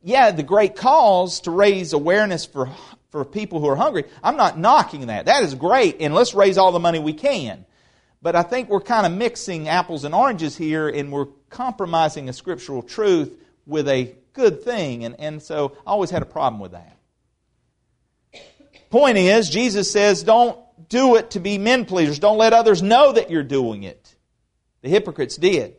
Yeah, 0.00 0.30
the 0.30 0.44
great 0.44 0.76
cause 0.76 1.40
to 1.40 1.50
raise 1.50 1.92
awareness 1.92 2.46
for 2.46 2.70
for 3.14 3.24
people 3.24 3.60
who 3.60 3.68
are 3.68 3.76
hungry. 3.76 4.02
I'm 4.24 4.36
not 4.36 4.58
knocking 4.58 5.06
that. 5.06 5.26
That 5.26 5.44
is 5.44 5.54
great, 5.54 5.98
and 6.00 6.12
let's 6.12 6.34
raise 6.34 6.58
all 6.58 6.72
the 6.72 6.80
money 6.80 6.98
we 6.98 7.12
can. 7.12 7.64
But 8.20 8.34
I 8.34 8.42
think 8.42 8.68
we're 8.68 8.80
kind 8.80 9.06
of 9.06 9.12
mixing 9.12 9.68
apples 9.68 10.02
and 10.02 10.12
oranges 10.12 10.56
here, 10.56 10.88
and 10.88 11.12
we're 11.12 11.28
compromising 11.48 12.28
a 12.28 12.32
scriptural 12.32 12.82
truth 12.82 13.32
with 13.66 13.86
a 13.86 14.16
good 14.32 14.64
thing. 14.64 15.04
And, 15.04 15.14
and 15.20 15.40
so 15.40 15.76
I 15.86 15.90
always 15.90 16.10
had 16.10 16.22
a 16.22 16.26
problem 16.26 16.60
with 16.60 16.72
that. 16.72 16.98
Point 18.90 19.16
is, 19.16 19.48
Jesus 19.48 19.92
says, 19.92 20.24
don't 20.24 20.58
do 20.88 21.14
it 21.14 21.30
to 21.30 21.38
be 21.38 21.56
men 21.56 21.84
pleasers. 21.84 22.18
Don't 22.18 22.38
let 22.38 22.52
others 22.52 22.82
know 22.82 23.12
that 23.12 23.30
you're 23.30 23.44
doing 23.44 23.84
it. 23.84 24.12
The 24.82 24.88
hypocrites 24.88 25.36
did. 25.36 25.76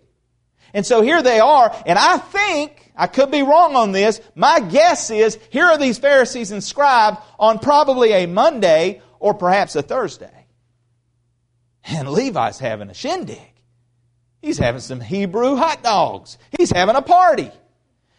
And 0.74 0.86
so 0.86 1.02
here 1.02 1.22
they 1.22 1.42
are, 1.42 1.76
and 1.86 2.00
I 2.00 2.18
think, 2.18 2.85
I 2.96 3.08
could 3.08 3.32
be 3.32 3.42
wrong 3.42 3.76
on 3.76 3.92
this, 3.92 4.22
my 4.36 4.60
guess 4.60 5.10
is 5.10 5.38
here 5.50 5.66
are 5.66 5.78
these 5.78 5.98
Pharisees 5.98 6.52
and 6.52 6.64
on 7.40 7.60
probably 7.60 8.14
a 8.14 8.26
Monday 8.26 9.02
or 9.20 9.34
perhaps 9.34 9.76
a 9.76 9.82
Thursday. 9.82 10.48
And 11.84 12.10
Levi's 12.10 12.60
having 12.60 12.90
a 12.90 12.94
shindig. 12.94 13.52
He's 14.42 14.58
having 14.58 14.82
some 14.82 15.02
Hebrew 15.02 15.56
hot 15.56 15.84
dogs. 15.84 16.38
He's 16.58 16.72
having 16.72 16.96
a 16.96 17.02
party. 17.02 17.52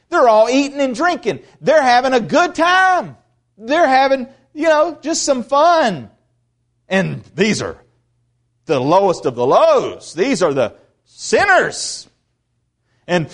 They're 0.09 0.29
all 0.29 0.49
eating 0.49 0.81
and 0.81 0.95
drinking. 0.95 1.41
They're 1.61 1.83
having 1.83 2.12
a 2.12 2.21
good 2.21 2.55
time. 2.55 3.17
They're 3.59 3.89
having, 3.89 4.29
you 4.53 4.65
know, 4.69 4.99
just 5.01 5.23
some 5.23 5.43
fun. 5.43 6.11
And 6.89 7.23
these 7.35 7.62
are 7.62 7.79
the 8.67 8.81
lowest 8.81 9.27
of 9.27 9.35
the 9.35 9.47
lows. 9.47 10.15
These 10.15 10.43
are 10.43 10.53
the 10.53 10.75
sinners. 11.05 12.09
And 13.07 13.31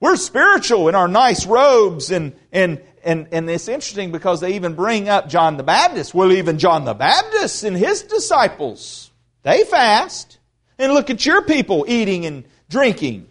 we're 0.00 0.16
spiritual 0.16 0.88
in 0.88 0.94
our 0.94 1.08
nice 1.08 1.46
robes 1.46 2.10
and, 2.10 2.34
and, 2.52 2.80
and, 3.02 3.28
and 3.32 3.50
it's 3.50 3.68
interesting 3.68 4.12
because 4.12 4.40
they 4.40 4.54
even 4.54 4.74
bring 4.74 5.08
up 5.08 5.28
John 5.28 5.56
the 5.56 5.64
Baptist. 5.64 6.14
Well, 6.14 6.32
even 6.32 6.58
John 6.58 6.84
the 6.84 6.94
Baptist 6.94 7.64
and 7.64 7.76
his 7.76 8.02
disciples, 8.02 9.10
they 9.42 9.64
fast. 9.64 10.38
And 10.78 10.94
look 10.94 11.10
at 11.10 11.26
your 11.26 11.42
people 11.42 11.84
eating 11.88 12.24
and 12.26 12.44
drinking. 12.68 13.28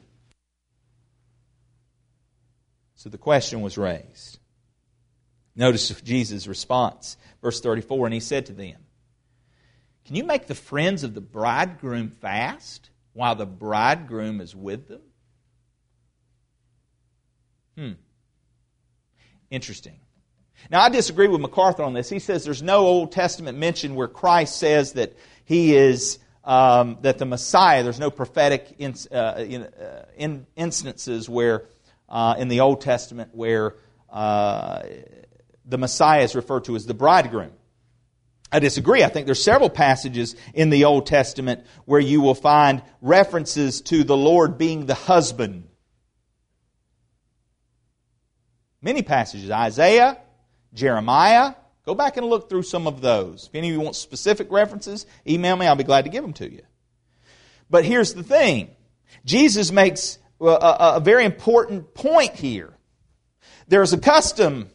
So 2.95 3.09
the 3.09 3.17
question 3.17 3.61
was 3.61 3.77
raised. 3.77 4.37
Notice 5.55 5.89
Jesus' 6.01 6.47
response. 6.47 7.15
Verse 7.41 7.61
34 7.61 8.07
And 8.07 8.13
he 8.13 8.19
said 8.19 8.47
to 8.47 8.53
them, 8.53 8.75
Can 10.05 10.17
you 10.17 10.25
make 10.25 10.47
the 10.47 10.55
friends 10.55 11.05
of 11.05 11.13
the 11.13 11.21
bridegroom 11.21 12.09
fast 12.09 12.89
while 13.13 13.35
the 13.35 13.45
bridegroom 13.45 14.41
is 14.41 14.53
with 14.53 14.89
them? 14.89 15.01
Hmm. 17.77 17.91
Interesting. 19.51 19.99
Now, 20.71 20.81
I 20.81 20.89
disagree 20.89 21.27
with 21.27 21.39
MacArthur 21.39 21.83
on 21.83 21.93
this. 21.93 22.09
He 22.09 22.19
says 22.19 22.43
there's 22.43 22.63
no 22.63 22.79
Old 22.79 23.11
Testament 23.11 23.57
mention 23.57 23.95
where 23.95 24.07
Christ 24.07 24.57
says 24.57 24.93
that 24.93 25.15
he 25.45 25.75
is, 25.75 26.19
um, 26.43 26.97
that 27.01 27.19
the 27.19 27.25
Messiah, 27.25 27.83
there's 27.83 27.99
no 27.99 28.09
prophetic 28.09 28.75
in, 28.79 28.95
uh, 29.11 29.35
in, 29.37 29.63
uh, 29.63 30.05
in 30.17 30.47
instances 30.55 31.29
where, 31.29 31.65
uh, 32.09 32.35
in 32.37 32.47
the 32.47 32.61
Old 32.61 32.81
Testament, 32.81 33.29
where 33.33 33.75
uh, 34.09 34.83
the 35.65 35.77
Messiah 35.77 36.23
is 36.23 36.35
referred 36.35 36.65
to 36.65 36.75
as 36.75 36.85
the 36.85 36.93
bridegroom. 36.93 37.51
I 38.51 38.59
disagree. 38.59 39.03
I 39.03 39.09
think 39.09 39.25
there's 39.25 39.43
several 39.43 39.69
passages 39.69 40.35
in 40.53 40.69
the 40.69 40.85
Old 40.85 41.05
Testament 41.05 41.65
where 41.85 41.99
you 41.99 42.21
will 42.21 42.35
find 42.35 42.81
references 43.01 43.81
to 43.83 44.03
the 44.03 44.17
Lord 44.17 44.57
being 44.57 44.85
the 44.85 44.93
husband 44.95 45.66
Many 48.87 49.01
passages. 49.01 49.51
Isaiah, 49.51 50.17
Jeremiah. 50.73 51.55
Go 51.85 51.93
back 51.93 52.15
and 52.15 52.25
look 52.25 52.49
through 52.49 52.63
some 52.63 52.87
of 52.87 53.01
those. 53.01 53.47
If 53.47 53.55
any 53.55 53.67
of 53.67 53.73
you 53.73 53.81
want 53.81 53.97
specific 53.97 54.49
references, 54.49 55.05
email 55.27 55.57
me. 55.57 55.67
I'll 55.67 55.75
be 55.75 55.83
glad 55.83 56.05
to 56.05 56.09
give 56.09 56.23
them 56.23 56.31
to 56.35 56.49
you. 56.49 56.61
But 57.69 57.83
here's 57.83 58.13
the 58.13 58.23
thing 58.23 58.69
Jesus 59.25 59.73
makes 59.73 60.19
a, 60.39 60.45
a, 60.45 60.77
a 60.95 60.99
very 61.01 61.25
important 61.25 61.95
point 61.95 62.35
here. 62.35 62.77
There's 63.67 63.91
a 63.91 63.97
custom. 63.97 64.69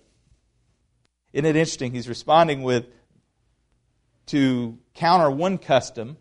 Isn't 1.32 1.46
it 1.46 1.56
interesting? 1.56 1.92
He's 1.92 2.06
responding 2.06 2.62
with 2.64 2.84
to 4.26 4.78
counter 4.92 5.30
one 5.30 5.56
custom 5.56 6.18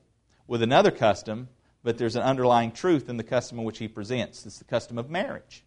with 0.47 0.61
another 0.61 0.91
custom, 0.91 1.49
but 1.83 1.97
there's 1.97 2.15
an 2.15 2.23
underlying 2.23 2.71
truth 2.71 3.09
in 3.09 3.17
the 3.17 3.25
custom 3.25 3.59
in 3.59 3.65
which 3.65 3.79
he 3.79 3.89
presents. 3.89 4.45
It's 4.45 4.59
the 4.59 4.63
custom 4.63 4.97
of 4.97 5.09
marriage. 5.09 5.65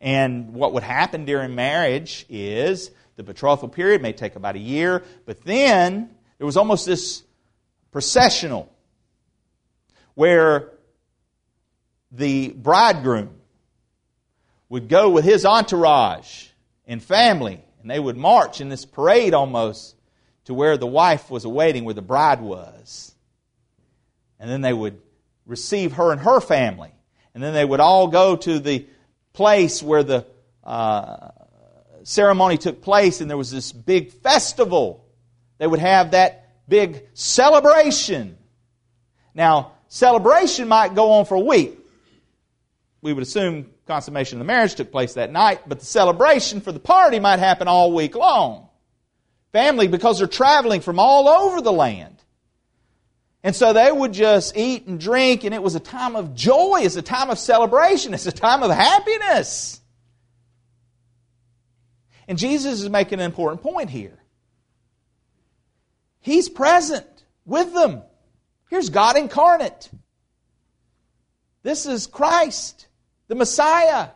And 0.00 0.52
what 0.54 0.72
would 0.72 0.82
happen 0.82 1.24
during 1.24 1.54
marriage 1.54 2.26
is 2.28 2.90
the 3.16 3.22
betrothal 3.22 3.68
period 3.68 4.02
may 4.02 4.12
take 4.12 4.36
about 4.36 4.56
a 4.56 4.60
year, 4.60 5.02
but 5.24 5.42
then 5.44 6.10
there 6.38 6.46
was 6.46 6.56
almost 6.56 6.86
this 6.86 7.22
processional 7.90 8.70
where 10.14 10.72
the 12.12 12.48
bridegroom 12.50 13.30
would 14.68 14.88
go 14.88 15.10
with 15.10 15.24
his 15.24 15.44
entourage 15.44 16.48
and 16.86 17.02
family, 17.02 17.62
and 17.80 17.90
they 17.90 18.00
would 18.00 18.16
march 18.16 18.60
in 18.60 18.68
this 18.68 18.84
parade 18.84 19.34
almost 19.34 19.94
to 20.44 20.54
where 20.54 20.76
the 20.76 20.86
wife 20.86 21.30
was 21.30 21.44
awaiting, 21.44 21.84
where 21.84 21.94
the 21.94 22.02
bride 22.02 22.40
was. 22.40 23.14
And 24.38 24.50
then 24.50 24.60
they 24.60 24.72
would 24.72 25.00
receive 25.46 25.94
her 25.94 26.12
and 26.12 26.20
her 26.20 26.40
family. 26.40 26.92
And 27.34 27.42
then 27.42 27.54
they 27.54 27.64
would 27.64 27.80
all 27.80 28.08
go 28.08 28.36
to 28.36 28.58
the 28.58 28.86
place 29.36 29.82
where 29.82 30.02
the 30.02 30.26
uh, 30.64 31.28
ceremony 32.02 32.56
took 32.56 32.80
place, 32.80 33.20
and 33.20 33.30
there 33.30 33.36
was 33.36 33.50
this 33.50 33.70
big 33.70 34.10
festival. 34.10 35.06
They 35.58 35.66
would 35.66 35.78
have 35.78 36.12
that 36.12 36.48
big 36.68 37.04
celebration. 37.12 38.38
Now, 39.34 39.72
celebration 39.88 40.68
might 40.68 40.94
go 40.94 41.12
on 41.12 41.26
for 41.26 41.34
a 41.34 41.40
week. 41.40 41.78
We 43.02 43.12
would 43.12 43.22
assume 43.22 43.70
consummation 43.86 44.38
of 44.38 44.46
the 44.46 44.52
marriage 44.52 44.74
took 44.74 44.90
place 44.90 45.14
that 45.14 45.30
night, 45.30 45.60
but 45.68 45.80
the 45.80 45.86
celebration 45.86 46.60
for 46.60 46.72
the 46.72 46.80
party 46.80 47.20
might 47.20 47.38
happen 47.38 47.68
all 47.68 47.92
week 47.92 48.16
long. 48.16 48.68
Family, 49.52 49.86
because 49.86 50.18
they're 50.18 50.26
traveling 50.26 50.80
from 50.80 50.98
all 50.98 51.28
over 51.28 51.60
the 51.60 51.72
land. 51.72 52.15
And 53.46 53.54
so 53.54 53.72
they 53.72 53.92
would 53.92 54.12
just 54.12 54.56
eat 54.56 54.88
and 54.88 54.98
drink, 54.98 55.44
and 55.44 55.54
it 55.54 55.62
was 55.62 55.76
a 55.76 55.80
time 55.80 56.16
of 56.16 56.34
joy, 56.34 56.80
it's 56.82 56.96
a 56.96 57.00
time 57.00 57.30
of 57.30 57.38
celebration, 57.38 58.12
it's 58.12 58.26
a 58.26 58.32
time 58.32 58.64
of 58.64 58.72
happiness. 58.72 59.80
And 62.26 62.38
Jesus 62.38 62.82
is 62.82 62.90
making 62.90 63.20
an 63.20 63.24
important 63.24 63.62
point 63.62 63.88
here. 63.88 64.18
He's 66.18 66.48
present 66.48 67.06
with 67.44 67.72
them. 67.72 68.02
Here's 68.68 68.90
God 68.90 69.16
incarnate. 69.16 69.90
This 71.62 71.86
is 71.86 72.08
Christ, 72.08 72.88
the 73.28 73.36
Messiah, 73.36 74.08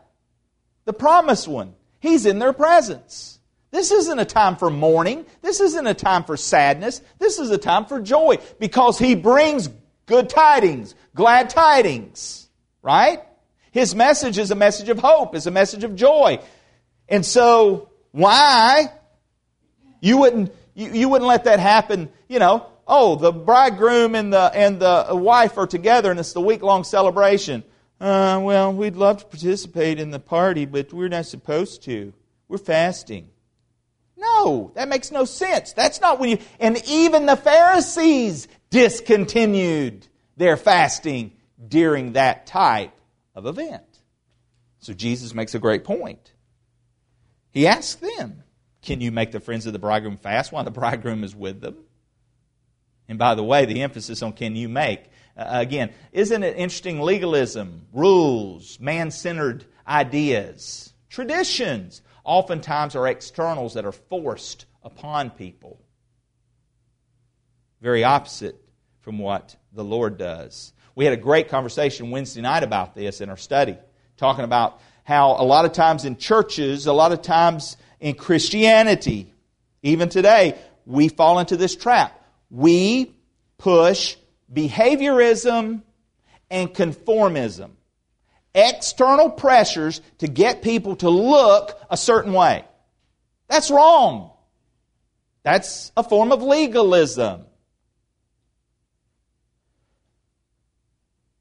the 0.86 0.92
promised 0.92 1.46
one. 1.46 1.74
He's 2.00 2.26
in 2.26 2.40
their 2.40 2.52
presence. 2.52 3.38
This 3.70 3.90
isn't 3.92 4.18
a 4.18 4.24
time 4.24 4.56
for 4.56 4.70
mourning. 4.70 5.26
This 5.42 5.60
isn't 5.60 5.86
a 5.86 5.94
time 5.94 6.24
for 6.24 6.36
sadness. 6.36 7.02
This 7.18 7.38
is 7.38 7.50
a 7.50 7.58
time 7.58 7.86
for 7.86 8.00
joy 8.00 8.38
because 8.58 8.98
He 8.98 9.14
brings 9.14 9.68
good 10.06 10.28
tidings, 10.28 10.94
glad 11.14 11.50
tidings, 11.50 12.48
right? 12.82 13.22
His 13.70 13.94
message 13.94 14.38
is 14.38 14.50
a 14.50 14.56
message 14.56 14.88
of 14.88 14.98
hope, 14.98 15.36
is 15.36 15.46
a 15.46 15.52
message 15.52 15.84
of 15.84 15.94
joy. 15.94 16.40
And 17.08 17.24
so, 17.24 17.90
why? 18.10 18.90
You 20.00 20.18
wouldn't, 20.18 20.52
you, 20.74 20.92
you 20.92 21.08
wouldn't 21.08 21.28
let 21.28 21.44
that 21.44 21.60
happen, 21.60 22.10
you 22.28 22.40
know, 22.40 22.66
oh, 22.90 23.14
the 23.14 23.30
bridegroom 23.30 24.16
and 24.16 24.32
the, 24.32 24.50
and 24.52 24.80
the 24.80 25.06
wife 25.12 25.56
are 25.56 25.66
together 25.66 26.10
and 26.10 26.18
it's 26.18 26.32
the 26.32 26.40
week 26.40 26.62
long 26.62 26.82
celebration. 26.82 27.62
Uh, 28.00 28.40
well, 28.42 28.72
we'd 28.72 28.96
love 28.96 29.18
to 29.18 29.26
participate 29.26 30.00
in 30.00 30.10
the 30.10 30.18
party, 30.18 30.64
but 30.64 30.92
we're 30.92 31.08
not 31.08 31.26
supposed 31.26 31.84
to. 31.84 32.12
We're 32.48 32.58
fasting. 32.58 33.28
No, 34.20 34.70
that 34.74 34.88
makes 34.88 35.10
no 35.10 35.24
sense. 35.24 35.72
That's 35.72 36.00
not 36.00 36.20
when 36.20 36.30
you. 36.30 36.38
And 36.58 36.80
even 36.86 37.24
the 37.24 37.36
Pharisees 37.36 38.48
discontinued 38.68 40.06
their 40.36 40.58
fasting 40.58 41.32
during 41.66 42.12
that 42.12 42.46
type 42.46 42.92
of 43.34 43.46
event. 43.46 43.84
So 44.80 44.92
Jesus 44.92 45.34
makes 45.34 45.54
a 45.54 45.58
great 45.58 45.84
point. 45.84 46.32
He 47.50 47.66
asks 47.66 47.94
them, 47.94 48.42
Can 48.82 49.00
you 49.00 49.10
make 49.10 49.32
the 49.32 49.40
friends 49.40 49.66
of 49.66 49.72
the 49.72 49.78
bridegroom 49.78 50.18
fast 50.18 50.52
while 50.52 50.64
the 50.64 50.70
bridegroom 50.70 51.24
is 51.24 51.34
with 51.34 51.60
them? 51.60 51.76
And 53.08 53.18
by 53.18 53.34
the 53.34 53.42
way, 53.42 53.64
the 53.64 53.82
emphasis 53.82 54.22
on 54.22 54.34
can 54.34 54.54
you 54.54 54.68
make. 54.68 55.04
Uh, 55.36 55.46
again, 55.48 55.92
isn't 56.12 56.42
it 56.42 56.56
interesting? 56.56 57.00
Legalism, 57.00 57.86
rules, 57.92 58.78
man 58.78 59.10
centered 59.10 59.64
ideas, 59.88 60.92
traditions 61.08 62.02
oftentimes 62.24 62.96
are 62.96 63.06
externals 63.06 63.74
that 63.74 63.84
are 63.84 63.92
forced 63.92 64.66
upon 64.82 65.30
people. 65.30 65.80
Very 67.80 68.04
opposite 68.04 68.60
from 69.00 69.18
what 69.18 69.56
the 69.72 69.84
Lord 69.84 70.18
does. 70.18 70.72
We 70.94 71.04
had 71.04 71.14
a 71.14 71.18
great 71.18 71.48
conversation 71.48 72.10
Wednesday 72.10 72.42
night 72.42 72.62
about 72.62 72.94
this 72.94 73.20
in 73.20 73.30
our 73.30 73.36
study, 73.36 73.78
talking 74.16 74.44
about 74.44 74.80
how 75.04 75.32
a 75.38 75.44
lot 75.44 75.64
of 75.64 75.72
times 75.72 76.04
in 76.04 76.16
churches, 76.16 76.86
a 76.86 76.92
lot 76.92 77.12
of 77.12 77.22
times 77.22 77.76
in 78.00 78.14
Christianity, 78.14 79.32
even 79.82 80.08
today, 80.08 80.58
we 80.84 81.08
fall 81.08 81.38
into 81.38 81.56
this 81.56 81.74
trap. 81.74 82.22
We 82.50 83.14
push 83.58 84.16
behaviorism 84.52 85.82
and 86.50 86.74
conformism 86.74 87.70
external 88.54 89.30
pressures 89.30 90.00
to 90.18 90.28
get 90.28 90.62
people 90.62 90.96
to 90.96 91.08
look 91.08 91.78
a 91.88 91.96
certain 91.96 92.32
way. 92.32 92.64
That's 93.48 93.70
wrong. 93.70 94.30
That's 95.42 95.92
a 95.96 96.02
form 96.02 96.32
of 96.32 96.42
legalism. 96.42 97.46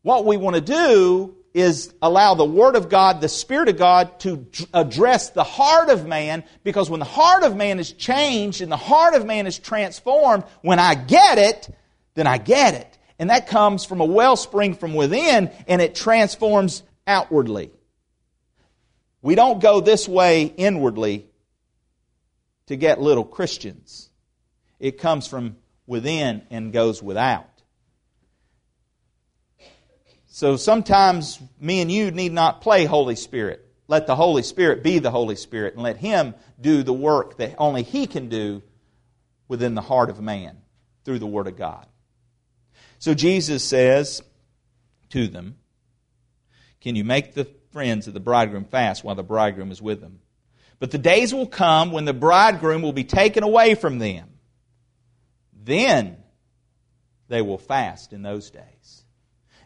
What 0.01 0.25
we 0.25 0.37
want 0.37 0.55
to 0.55 0.61
do 0.61 1.35
is 1.53 1.93
allow 2.01 2.35
the 2.35 2.45
Word 2.45 2.75
of 2.75 2.89
God, 2.89 3.21
the 3.21 3.27
Spirit 3.27 3.69
of 3.69 3.77
God, 3.77 4.19
to 4.21 4.45
address 4.73 5.31
the 5.31 5.43
heart 5.43 5.89
of 5.89 6.05
man, 6.05 6.43
because 6.63 6.89
when 6.89 6.99
the 6.99 7.05
heart 7.05 7.43
of 7.43 7.55
man 7.55 7.79
is 7.79 7.91
changed 7.91 8.61
and 8.61 8.71
the 8.71 8.77
heart 8.77 9.15
of 9.15 9.25
man 9.25 9.47
is 9.47 9.59
transformed, 9.59 10.43
when 10.61 10.79
I 10.79 10.95
get 10.95 11.37
it, 11.37 11.75
then 12.13 12.27
I 12.27 12.37
get 12.37 12.75
it. 12.75 12.97
And 13.17 13.29
that 13.29 13.47
comes 13.47 13.83
from 13.83 13.99
a 13.99 14.05
wellspring 14.05 14.75
from 14.75 14.93
within, 14.93 15.51
and 15.67 15.81
it 15.81 15.95
transforms 15.95 16.83
outwardly. 17.09 17.71
We 19.21 19.35
don't 19.35 19.59
go 19.59 19.81
this 19.81 20.07
way 20.07 20.43
inwardly 20.43 21.25
to 22.67 22.77
get 22.77 23.01
little 23.01 23.25
Christians. 23.25 24.09
It 24.79 24.99
comes 24.99 25.27
from 25.27 25.57
within 25.87 26.43
and 26.49 26.71
goes 26.71 27.03
without. 27.03 27.49
So 30.27 30.55
sometimes 30.55 31.39
me 31.59 31.81
and 31.81 31.91
you 31.91 32.11
need 32.11 32.31
not 32.31 32.61
play 32.61 32.85
Holy 32.85 33.15
Spirit. 33.15 33.65
Let 33.87 34.05
the 34.05 34.15
Holy 34.15 34.43
Spirit 34.43 34.83
be 34.83 34.99
the 34.99 35.11
Holy 35.11 35.35
Spirit 35.35 35.73
and 35.73 35.83
let 35.83 35.97
Him 35.97 36.35
do 36.61 36.83
the 36.83 36.93
work 36.93 37.37
that 37.37 37.55
only 37.57 37.83
He 37.83 38.05
can 38.05 38.29
do 38.29 38.61
within 39.47 39.73
the 39.73 39.81
heart 39.81 40.11
of 40.11 40.21
man 40.21 40.57
through 41.03 41.19
the 41.19 41.27
Word 41.27 41.47
of 41.47 41.57
God. 41.57 41.87
So 42.99 43.13
Jesus 43.13 43.63
says 43.63 44.21
to 45.09 45.27
them, 45.27 45.58
can 46.81 46.95
you 46.95 47.03
make 47.03 47.33
the 47.33 47.47
friends 47.71 48.07
of 48.07 48.13
the 48.13 48.19
bridegroom 48.19 48.65
fast 48.65 49.03
while 49.03 49.15
the 49.15 49.23
bridegroom 49.23 49.71
is 49.71 49.81
with 49.81 50.01
them? 50.01 50.19
But 50.79 50.91
the 50.91 50.97
days 50.97 51.33
will 51.33 51.47
come 51.47 51.91
when 51.91 52.05
the 52.05 52.13
bridegroom 52.13 52.81
will 52.81 52.93
be 52.93 53.03
taken 53.03 53.43
away 53.43 53.75
from 53.75 53.99
them. 53.99 54.29
Then 55.61 56.17
they 57.27 57.41
will 57.41 57.57
fast 57.57 58.13
in 58.13 58.21
those 58.21 58.49
days. 58.49 59.03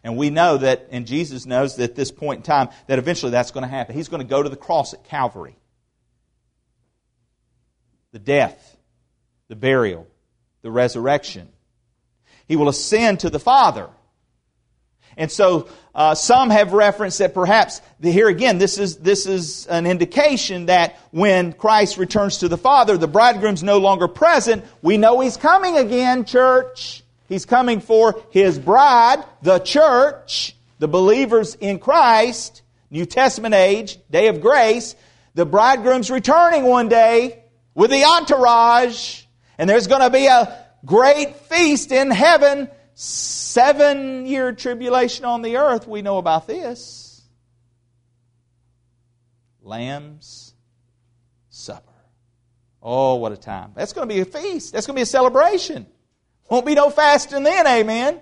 And 0.04 0.18
we 0.18 0.30
know 0.30 0.58
that, 0.58 0.88
and 0.92 1.08
Jesus 1.08 1.46
knows 1.46 1.78
that 1.78 1.92
at 1.92 1.96
this 1.96 2.12
point 2.12 2.40
in 2.40 2.44
time, 2.44 2.70
that 2.88 3.00
eventually 3.00 3.32
that's 3.32 3.52
going 3.52 3.64
to 3.64 3.70
happen. 3.70 3.96
He's 3.96 4.10
going 4.10 4.22
to 4.22 4.28
go 4.28 4.44
to 4.44 4.50
the 4.50 4.58
cross 4.58 4.94
at 4.94 5.06
Calvary. 5.06 5.56
The 8.12 8.20
death, 8.20 8.78
the 9.48 9.56
burial, 9.56 10.08
the 10.62 10.72
resurrection. 10.72 11.48
He 12.48 12.58
will 12.58 12.70
ascend 12.70 13.22
to 13.22 13.30
the 13.30 13.40
Father. 13.40 13.90
And 15.18 15.32
so 15.32 15.70
uh, 15.96 16.16
some 16.16 16.50
have 16.50 16.74
referenced 16.74 17.20
that 17.20 17.34
perhaps 17.34 17.82
the, 18.00 18.12
here 18.12 18.28
again 18.28 18.58
this 18.58 18.78
is 18.78 18.98
this 18.98 19.26
is 19.26 19.68
an 19.68 19.86
indication 19.86 20.68
that 20.68 21.00
when 21.12 21.54
Christ 21.54 21.98
returns 21.98 22.40
to 22.40 22.48
the 22.48 22.58
Father, 22.58 22.98
the 22.98 23.08
bridegroom's 23.08 23.64
no 23.64 23.78
longer 23.78 24.08
present. 24.08 24.66
We 24.82 24.98
know 24.98 25.20
he's 25.20 25.38
coming 25.38 25.78
again, 25.78 26.26
church. 26.26 27.04
He's 27.30 27.46
coming 27.46 27.80
for 27.80 28.22
his 28.32 28.60
bride, 28.60 29.24
the 29.42 29.60
church, 29.60 30.56
the 30.80 30.88
believers 30.88 31.56
in 31.56 31.80
Christ, 31.80 32.62
New 32.90 33.06
Testament 33.06 33.56
age, 33.56 33.98
day 34.12 34.28
of 34.28 34.42
grace. 34.42 34.96
The 35.36 35.46
bridegroom's 35.46 36.12
returning 36.12 36.66
one 36.66 36.90
day 36.90 37.44
with 37.74 37.90
the 37.90 38.04
entourage, 38.04 39.24
and 39.58 39.70
there's 39.70 39.88
going 39.88 40.02
to 40.02 40.12
be 40.12 40.28
a 40.28 40.64
great 40.86 41.36
feast 41.36 41.92
in 41.92 42.12
heaven 42.12 42.70
seven 42.96 44.26
year 44.26 44.52
tribulation 44.52 45.26
on 45.26 45.42
the 45.42 45.58
earth, 45.58 45.88
we 45.88 46.02
know 46.02 46.18
about 46.18 46.48
this. 46.48 47.22
Lamb's 49.62 50.54
Supper. 51.50 51.94
Oh, 52.82 53.16
what 53.16 53.32
a 53.32 53.38
time. 53.38 53.72
That's 53.76 53.94
going 53.94 54.10
to 54.10 54.14
be 54.14 54.20
a 54.20 54.26
feast. 54.26 54.74
That's 54.74 54.86
going 54.86 54.96
to 54.96 55.00
be 55.00 55.04
a 55.04 55.06
celebration. 55.06 55.86
Won't 56.50 56.66
be 56.66 56.76
no 56.76 56.90
fasting 56.90 57.44
then, 57.44 57.66
amen. 57.66 58.20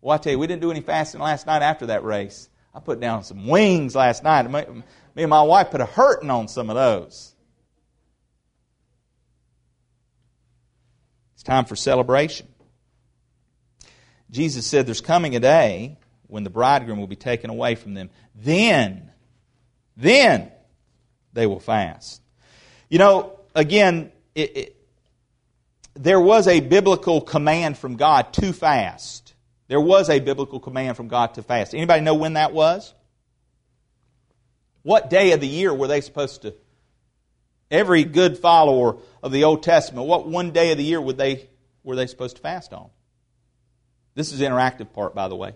Well, 0.00 0.14
I 0.14 0.18
tell 0.18 0.32
you, 0.32 0.38
we 0.38 0.46
didn't 0.46 0.62
do 0.62 0.70
any 0.70 0.80
fasting 0.80 1.20
last 1.20 1.46
night 1.46 1.62
after 1.62 1.86
that 1.86 2.02
race. 2.04 2.48
I 2.74 2.80
put 2.80 2.98
down 2.98 3.24
some 3.24 3.46
wings 3.46 3.94
last 3.94 4.24
night. 4.24 4.50
Me 4.50 4.82
and 5.16 5.30
my 5.30 5.42
wife 5.42 5.70
put 5.70 5.80
a 5.80 5.86
hurting 5.86 6.30
on 6.30 6.48
some 6.48 6.70
of 6.70 6.76
those. 6.76 7.34
It's 11.34 11.42
time 11.42 11.64
for 11.64 11.76
celebration. 11.76 12.48
Jesus 14.30 14.66
said 14.66 14.86
there's 14.86 15.00
coming 15.00 15.34
a 15.36 15.40
day 15.40 15.98
when 16.26 16.44
the 16.44 16.50
bridegroom 16.50 16.98
will 16.98 17.06
be 17.06 17.16
taken 17.16 17.50
away 17.50 17.74
from 17.74 17.94
them. 17.94 18.10
Then, 18.34 19.10
then 19.96 20.52
they 21.32 21.46
will 21.46 21.60
fast. 21.60 22.20
You 22.88 22.98
know, 22.98 23.38
again, 23.54 24.12
it, 24.34 24.56
it, 24.56 24.76
there 25.94 26.20
was 26.20 26.46
a 26.46 26.60
biblical 26.60 27.20
command 27.20 27.78
from 27.78 27.96
God 27.96 28.32
to 28.34 28.52
fast. 28.52 29.34
There 29.68 29.80
was 29.80 30.08
a 30.08 30.20
biblical 30.20 30.60
command 30.60 30.96
from 30.96 31.08
God 31.08 31.34
to 31.34 31.42
fast. 31.42 31.74
Anybody 31.74 32.02
know 32.02 32.14
when 32.14 32.34
that 32.34 32.52
was? 32.52 32.94
What 34.82 35.10
day 35.10 35.32
of 35.32 35.40
the 35.40 35.48
year 35.48 35.74
were 35.74 35.88
they 35.88 36.00
supposed 36.00 36.42
to? 36.42 36.54
Every 37.70 38.04
good 38.04 38.38
follower 38.38 38.96
of 39.22 39.32
the 39.32 39.44
Old 39.44 39.62
Testament, 39.62 40.06
what 40.06 40.26
one 40.26 40.52
day 40.52 40.72
of 40.72 40.78
the 40.78 40.84
year 40.84 41.00
would 41.00 41.18
they, 41.18 41.48
were 41.82 41.96
they 41.96 42.06
supposed 42.06 42.36
to 42.36 42.42
fast 42.42 42.72
on? 42.72 42.88
This 44.18 44.32
is 44.32 44.40
the 44.40 44.46
interactive 44.46 44.92
part, 44.92 45.14
by 45.14 45.28
the 45.28 45.36
way. 45.36 45.52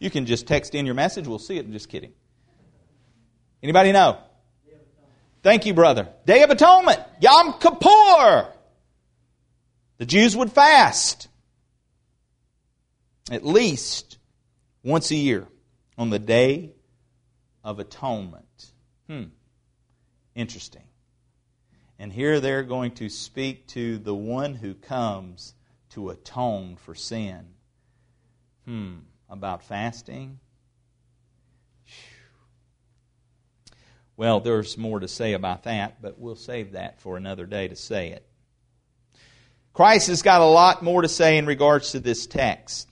You 0.00 0.10
can 0.10 0.26
just 0.26 0.48
text 0.48 0.74
in 0.74 0.84
your 0.84 0.96
message. 0.96 1.28
We'll 1.28 1.38
see 1.38 1.58
it. 1.58 1.64
I'm 1.64 1.70
just 1.70 1.88
kidding. 1.88 2.12
Anybody 3.62 3.92
know? 3.92 4.18
Thank 5.44 5.64
you, 5.64 5.74
brother. 5.74 6.08
Day 6.26 6.42
of 6.42 6.50
Atonement. 6.50 7.00
Yom 7.20 7.52
Kippur. 7.60 8.52
The 9.98 10.06
Jews 10.06 10.36
would 10.36 10.50
fast 10.50 11.28
at 13.30 13.46
least 13.46 14.18
once 14.82 15.12
a 15.12 15.14
year 15.14 15.46
on 15.96 16.10
the 16.10 16.18
Day 16.18 16.72
of 17.62 17.78
Atonement. 17.78 18.72
Hmm. 19.08 19.26
Interesting. 20.34 20.88
And 22.00 22.12
here 22.12 22.40
they're 22.40 22.64
going 22.64 22.90
to 22.96 23.08
speak 23.08 23.68
to 23.68 23.98
the 23.98 24.16
one 24.16 24.54
who 24.54 24.74
comes 24.74 25.54
to 25.90 26.10
atone 26.10 26.74
for 26.74 26.96
sin. 26.96 27.53
Hmm. 28.66 28.94
About 29.28 29.64
fasting? 29.64 30.38
Well, 34.16 34.40
there's 34.40 34.78
more 34.78 35.00
to 35.00 35.08
say 35.08 35.32
about 35.32 35.64
that, 35.64 36.00
but 36.00 36.18
we'll 36.18 36.36
save 36.36 36.72
that 36.72 37.00
for 37.00 37.16
another 37.16 37.46
day 37.46 37.68
to 37.68 37.76
say 37.76 38.10
it. 38.10 38.24
Christ 39.72 40.06
has 40.06 40.22
got 40.22 40.40
a 40.40 40.44
lot 40.44 40.82
more 40.82 41.02
to 41.02 41.08
say 41.08 41.36
in 41.36 41.46
regards 41.46 41.92
to 41.92 42.00
this 42.00 42.26
text. 42.26 42.88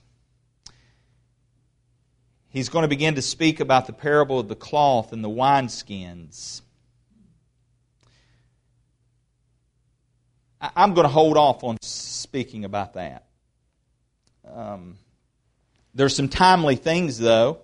He's 2.49 2.67
going 2.69 2.83
to 2.83 2.89
begin 2.89 3.15
to 3.15 3.21
speak 3.21 3.61
about 3.61 3.87
the 3.87 3.93
parable 3.93 4.39
of 4.39 4.49
the 4.49 4.55
cloth 4.55 5.13
and 5.13 5.23
the 5.23 5.29
wineskins. 5.29 6.61
I'm 10.75 10.93
going 10.93 11.05
to 11.05 11.11
hold 11.11 11.37
off 11.37 11.63
on 11.63 11.77
speaking 11.81 12.63
about 12.63 12.93
that. 12.93 13.25
Um, 14.53 14.97
there's 15.93 16.15
some 16.15 16.29
timely 16.29 16.75
things, 16.75 17.17
though. 17.17 17.59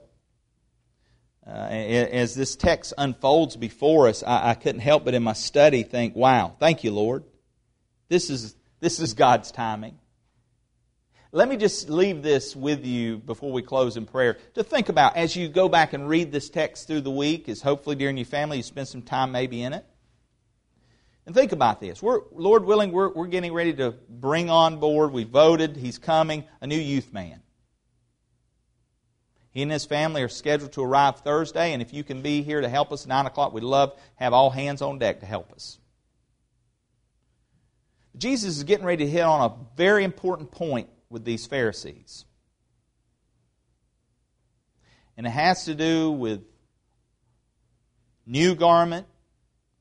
Uh, 1.46 1.52
as 1.52 2.36
this 2.36 2.56
text 2.56 2.94
unfolds 2.96 3.56
before 3.56 4.08
us, 4.08 4.22
I, 4.22 4.52
I 4.52 4.54
couldn't 4.54 4.82
help 4.82 5.04
but 5.04 5.15
in 5.15 5.24
my 5.24 5.34
study 5.34 5.82
think, 5.82 6.15
wow, 6.15 6.56
thank 6.60 6.84
you, 6.84 6.92
Lord. 6.92 7.24
This 8.08 8.30
is, 8.30 8.56
this 8.80 9.00
is 9.00 9.15
God's 9.15 9.52
timing. 9.52 9.98
Let 11.32 11.50
me 11.50 11.58
just 11.58 11.89
leave 11.89 12.22
this 12.22 12.56
with 12.56 12.86
you 12.86 13.18
before 13.18 13.52
we 13.52 13.62
close 13.62 13.98
in 13.98 14.06
prayer 14.06 14.38
to 14.56 14.63
think 14.63 14.89
about 14.89 15.15
as 15.15 15.36
you 15.36 15.48
go 15.48 15.70
back 15.70 15.94
and 15.94 16.08
read 16.08 16.32
this 16.32 16.50
text 16.50 16.88
through 16.88 17.02
the 17.02 17.12
week, 17.12 17.50
as 17.50 17.62
hopefully 17.62 17.96
during 17.96 18.18
your 18.18 18.26
family 18.26 18.58
you 18.58 18.63
spend 18.63 18.88
some 18.88 19.02
time 19.02 19.32
maybe 19.32 19.62
in 19.62 19.74
it. 19.74 19.86
And 21.26 21.36
think 21.36 21.52
about 21.52 21.80
this. 21.80 22.02
We're, 22.02 22.22
Lord 22.32 22.65
willing, 22.65 22.92
we're, 22.92 23.13
we're 23.13 23.28
getting 23.28 23.54
ready 23.54 23.74
to 23.74 23.94
bring 24.08 24.50
on 24.50 24.80
board, 24.80 25.12
we 25.12 25.24
voted, 25.24 25.78
he's 25.78 26.00
coming, 26.00 26.46
a 26.62 26.68
new 26.68 26.80
youth 26.80 27.13
man. 27.13 27.42
He 29.51 29.63
and 29.63 29.71
his 29.71 29.85
family 29.85 30.21
are 30.21 30.29
scheduled 30.29 30.73
to 30.73 30.83
arrive 30.83 31.21
Thursday, 31.21 31.73
and 31.73 31.81
if 31.81 31.93
you 31.93 32.03
can 32.03 32.21
be 32.21 32.43
here 32.43 32.62
to 32.62 32.69
help 32.69 32.91
us 32.91 33.03
at 33.03 33.09
9 33.09 33.25
o'clock, 33.25 33.53
we'd 33.53 33.63
love 33.63 33.95
to 33.95 34.01
have 34.15 34.33
all 34.33 34.49
hands 34.51 34.81
on 34.81 34.99
deck 34.99 35.21
to 35.21 35.25
help 35.25 35.51
us. 35.51 35.79
Jesus 38.17 38.57
is 38.57 38.63
getting 38.63 38.85
ready 38.85 39.05
to 39.05 39.09
hit 39.09 39.21
on 39.21 39.49
a 39.49 39.55
very 39.75 40.03
important 40.03 40.51
point 40.51 40.89
with 41.09 41.25
these 41.25 41.47
Pharisees. 41.47 42.25
And 45.17 45.25
it 45.25 45.31
has 45.31 45.65
to 45.65 45.75
do 45.75 46.12
with 46.12 46.41
new 48.25 48.55
garment, 48.55 49.07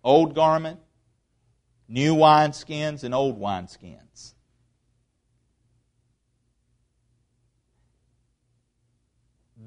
old 0.03 0.35
garment, 0.35 0.81
new 1.89 2.15
wineskins, 2.17 3.05
and 3.05 3.15
old 3.15 3.39
wineskins. 3.39 4.08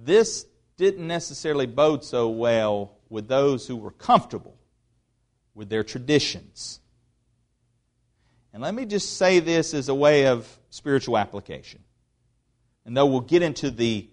This 0.04 0.46
didn't 0.78 1.06
necessarily 1.06 1.66
bode 1.66 2.04
so 2.04 2.30
well 2.30 2.98
with 3.10 3.28
those 3.28 3.68
who 3.68 3.76
were 3.76 3.92
comfortable 3.92 4.58
with 5.54 5.70
their 5.70 5.84
traditions. 5.84 6.80
And 8.54 8.64
let 8.64 8.74
me 8.74 8.86
just 8.86 9.18
say 9.18 9.40
this 9.40 9.74
as 9.74 9.90
a 9.90 9.96
way 9.96 10.28
of 10.28 10.48
spiritual 10.70 11.18
application. 11.18 11.84
And 12.86 12.98
though 12.98 13.06
we'll 13.06 13.22
get 13.22 13.42
into 13.42 13.70
the 13.70 14.10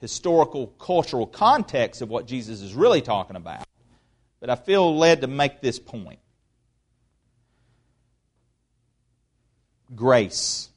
historical, 0.00 0.66
cultural 0.66 1.26
context 1.26 2.02
of 2.02 2.08
what 2.08 2.26
Jesus 2.26 2.60
is 2.60 2.74
really 2.74 3.00
talking 3.00 3.36
about, 3.36 3.64
but 4.40 4.50
I 4.50 4.56
feel 4.56 4.96
led 4.96 5.20
to 5.20 5.28
make 5.28 5.60
this 5.60 5.78
point. 5.78 6.18
Grace. 9.94 10.71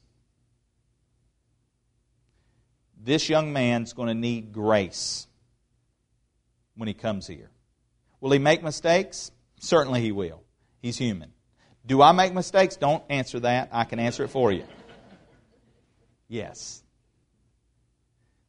This 3.06 3.28
young 3.28 3.52
man's 3.52 3.92
going 3.92 4.08
to 4.08 4.14
need 4.14 4.52
grace 4.52 5.28
when 6.74 6.88
he 6.88 6.94
comes 6.94 7.26
here. 7.26 7.50
Will 8.20 8.32
he 8.32 8.40
make 8.40 8.62
mistakes? 8.64 9.30
Certainly 9.60 10.02
he 10.02 10.10
will. 10.10 10.42
He's 10.82 10.98
human. 10.98 11.32
Do 11.86 12.02
I 12.02 12.10
make 12.10 12.34
mistakes? 12.34 12.76
Don't 12.76 13.04
answer 13.08 13.38
that. 13.40 13.68
I 13.70 13.84
can 13.84 14.00
answer 14.00 14.24
it 14.24 14.28
for 14.28 14.50
you. 14.50 14.64
Yes. 16.26 16.82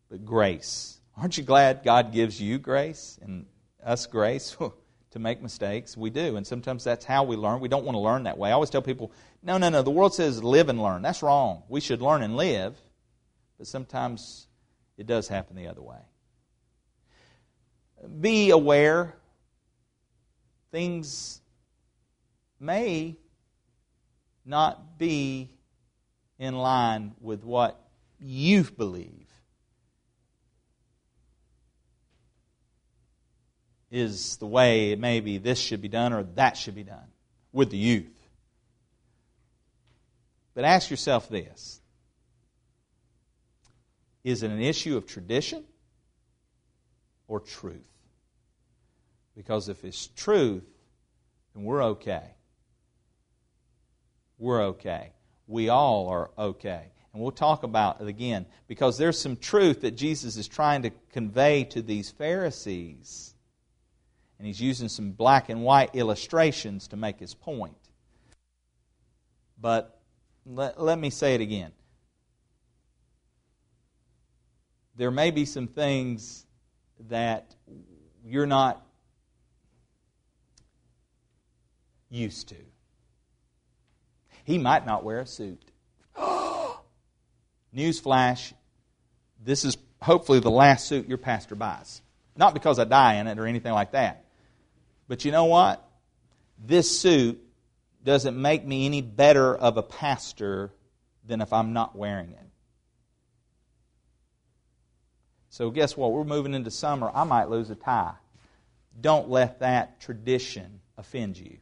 But 0.10 0.26
grace. 0.26 1.00
Aren't 1.16 1.38
you 1.38 1.44
glad 1.44 1.84
God 1.84 2.12
gives 2.12 2.42
you 2.42 2.58
grace 2.58 3.20
and 3.22 3.46
us 3.86 4.08
grace 4.08 4.58
to 5.12 5.20
make 5.20 5.40
mistakes? 5.40 5.96
We 5.96 6.10
do. 6.10 6.36
And 6.36 6.48
sometimes 6.48 6.84
that's 6.84 7.06
how 7.06 7.24
we 7.26 7.36
learn. 7.36 7.60
We 7.60 7.70
don't 7.70 7.86
want 7.86 7.96
to 7.96 8.00
learn 8.00 8.24
that 8.24 8.40
way. 8.40 8.50
I 8.50 8.54
always 8.54 8.72
tell 8.72 8.82
people, 8.82 9.12
no, 9.44 9.60
no, 9.60 9.70
no. 9.70 9.84
The 9.84 9.92
world 9.92 10.16
says 10.16 10.44
live 10.44 10.70
and 10.70 10.82
learn. 10.82 11.04
That's 11.04 11.22
wrong. 11.22 11.62
We 11.70 11.80
should 11.80 12.02
learn 12.02 12.24
and 12.24 12.36
live. 12.36 12.76
But 13.60 13.68
sometimes 13.68 14.47
it 14.98 15.06
does 15.08 15.28
happen 15.28 15.56
the 15.56 15.68
other 15.68 15.82
way. 15.82 16.00
Be 18.20 18.52
aware 18.52 19.16
things 20.72 21.42
may 22.60 23.16
not 24.46 24.98
be 24.98 25.50
in 26.40 26.56
line 26.56 27.14
with 27.22 27.44
what 27.44 27.80
you 28.20 28.64
believe 28.64 29.28
is 33.90 34.38
the 34.38 34.46
way 34.46 34.96
maybe 34.96 35.38
this 35.38 35.60
should 35.60 35.82
be 35.82 35.88
done 35.88 36.14
or 36.14 36.24
that 36.36 36.58
should 36.58 36.76
be 36.76 36.84
done 36.84 37.08
with 37.52 37.70
the 37.70 37.78
youth. 37.78 38.06
But 40.54 40.66
ask 40.66 40.90
yourself 40.90 41.30
this 41.30 41.80
is 44.28 44.44
it 44.44 44.52
an 44.52 44.62
issue 44.62 44.98
of 44.98 45.06
tradition 45.06 45.64
or 47.30 47.40
truth? 47.40 47.80
Because 49.38 49.70
if 49.70 49.86
it's 49.86 50.08
truth, 50.08 50.66
then 51.56 51.64
we're 51.64 51.82
okay. 51.82 52.36
We're 54.38 54.64
okay. 54.64 55.14
We 55.48 55.70
all 55.70 56.10
are 56.10 56.32
okay. 56.38 56.92
And 57.14 57.22
we'll 57.22 57.32
talk 57.32 57.64
about 57.64 58.02
it 58.02 58.08
again 58.08 58.46
because 58.68 58.98
there's 58.98 59.18
some 59.18 59.38
truth 59.38 59.80
that 59.82 59.92
Jesus 59.92 60.36
is 60.36 60.50
trying 60.50 60.82
to 60.82 60.90
convey 61.14 61.64
to 61.64 61.82
these 61.82 62.12
Pharisees. 62.12 63.34
And 64.40 64.46
he's 64.46 64.60
using 64.60 64.90
some 64.90 65.12
black 65.12 65.48
and 65.48 65.64
white 65.64 65.92
illustrations 65.94 66.90
to 66.90 66.98
make 66.98 67.18
his 67.18 67.34
point. 67.34 67.78
But 69.58 70.02
let, 70.46 70.82
let 70.82 71.00
me 71.00 71.12
say 71.12 71.34
it 71.34 71.40
again. 71.40 71.72
There 74.98 75.12
may 75.12 75.32
be 75.32 75.46
some 75.46 75.68
things 75.68 76.46
that 77.10 77.56
you're 78.26 78.48
not 78.48 78.86
used 82.10 82.50
to. 82.50 82.56
He 84.44 84.58
might 84.58 84.86
not 84.86 85.04
wear 85.04 85.20
a 85.20 85.26
suit. 85.26 85.62
Newsflash 87.76 88.54
this 89.44 89.64
is 89.66 89.78
hopefully 90.02 90.40
the 90.40 90.52
last 90.52 90.88
suit 90.88 91.08
your 91.08 91.18
pastor 91.18 91.56
buys. 91.56 92.02
Not 92.36 92.54
because 92.54 92.80
I 92.80 92.84
die 92.84 93.16
in 93.16 93.28
it 93.28 93.40
or 93.40 93.48
anything 93.48 93.74
like 93.74 93.92
that. 93.92 94.26
But 95.08 95.26
you 95.26 95.32
know 95.32 95.46
what? 95.46 95.84
This 96.64 97.00
suit 97.00 97.42
doesn't 98.04 98.40
make 98.40 98.66
me 98.66 98.86
any 98.86 99.02
better 99.02 99.56
of 99.56 99.78
a 99.78 99.84
pastor 99.84 100.72
than 101.26 101.42
if 101.42 101.54
I'm 101.54 101.74
not 101.74 101.96
wearing 101.96 102.32
it. 102.32 102.47
So, 105.50 105.70
guess 105.72 105.96
what? 105.96 106.12
We're 106.12 106.24
moving 106.24 106.54
into 106.54 106.72
summer. 106.72 107.12
I 107.14 107.24
might 107.24 107.50
lose 107.50 107.70
a 107.70 107.76
tie. 107.76 108.16
Don't 109.00 109.30
let 109.30 109.60
that 109.60 110.00
tradition 110.00 110.82
offend 110.98 111.38
you. 111.38 111.58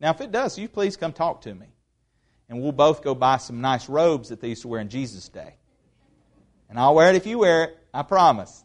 Now, 0.00 0.10
if 0.10 0.20
it 0.20 0.32
does, 0.32 0.58
you 0.58 0.68
please 0.68 0.96
come 0.96 1.12
talk 1.12 1.42
to 1.42 1.54
me. 1.54 1.66
And 2.48 2.60
we'll 2.60 2.72
both 2.72 3.02
go 3.02 3.14
buy 3.14 3.38
some 3.38 3.60
nice 3.60 3.88
robes 3.88 4.28
that 4.28 4.40
they 4.40 4.48
used 4.48 4.62
to 4.62 4.68
wear 4.68 4.80
in 4.80 4.88
Jesus' 4.88 5.28
day. 5.28 5.54
And 6.68 6.78
I'll 6.78 6.94
wear 6.94 7.10
it 7.10 7.16
if 7.16 7.26
you 7.26 7.38
wear 7.38 7.64
it. 7.64 7.78
I 7.92 8.02
promise. 8.02 8.64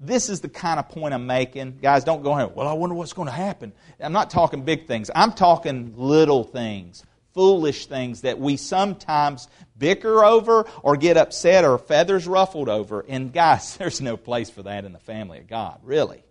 This 0.00 0.28
is 0.28 0.40
the 0.40 0.48
kind 0.48 0.78
of 0.78 0.88
point 0.88 1.14
I'm 1.14 1.26
making. 1.26 1.78
Guys, 1.80 2.04
don't 2.04 2.22
go 2.22 2.32
ahead, 2.32 2.54
well, 2.54 2.68
I 2.68 2.72
wonder 2.72 2.94
what's 2.94 3.12
going 3.12 3.26
to 3.26 3.34
happen. 3.34 3.72
I'm 4.00 4.12
not 4.12 4.30
talking 4.30 4.62
big 4.64 4.86
things. 4.86 5.10
I'm 5.14 5.32
talking 5.32 5.94
little 5.96 6.44
things, 6.44 7.04
foolish 7.34 7.86
things 7.86 8.22
that 8.22 8.38
we 8.38 8.56
sometimes 8.56 9.48
bicker 9.76 10.24
over 10.24 10.66
or 10.82 10.96
get 10.96 11.16
upset 11.16 11.64
or 11.64 11.76
feathers 11.76 12.26
ruffled 12.26 12.68
over. 12.68 13.04
And 13.06 13.32
guys, 13.32 13.76
there's 13.78 14.00
no 14.00 14.16
place 14.16 14.48
for 14.48 14.62
that 14.62 14.84
in 14.84 14.92
the 14.92 14.98
family 14.98 15.38
of 15.38 15.48
God, 15.48 15.80
really. 15.82 16.22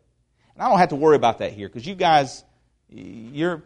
And 0.55 0.63
I 0.63 0.69
don't 0.69 0.79
have 0.79 0.89
to 0.89 0.95
worry 0.95 1.15
about 1.15 1.39
that 1.39 1.51
here 1.51 1.67
because 1.67 1.85
you 1.85 1.95
guys, 1.95 2.43
you're, 2.89 3.63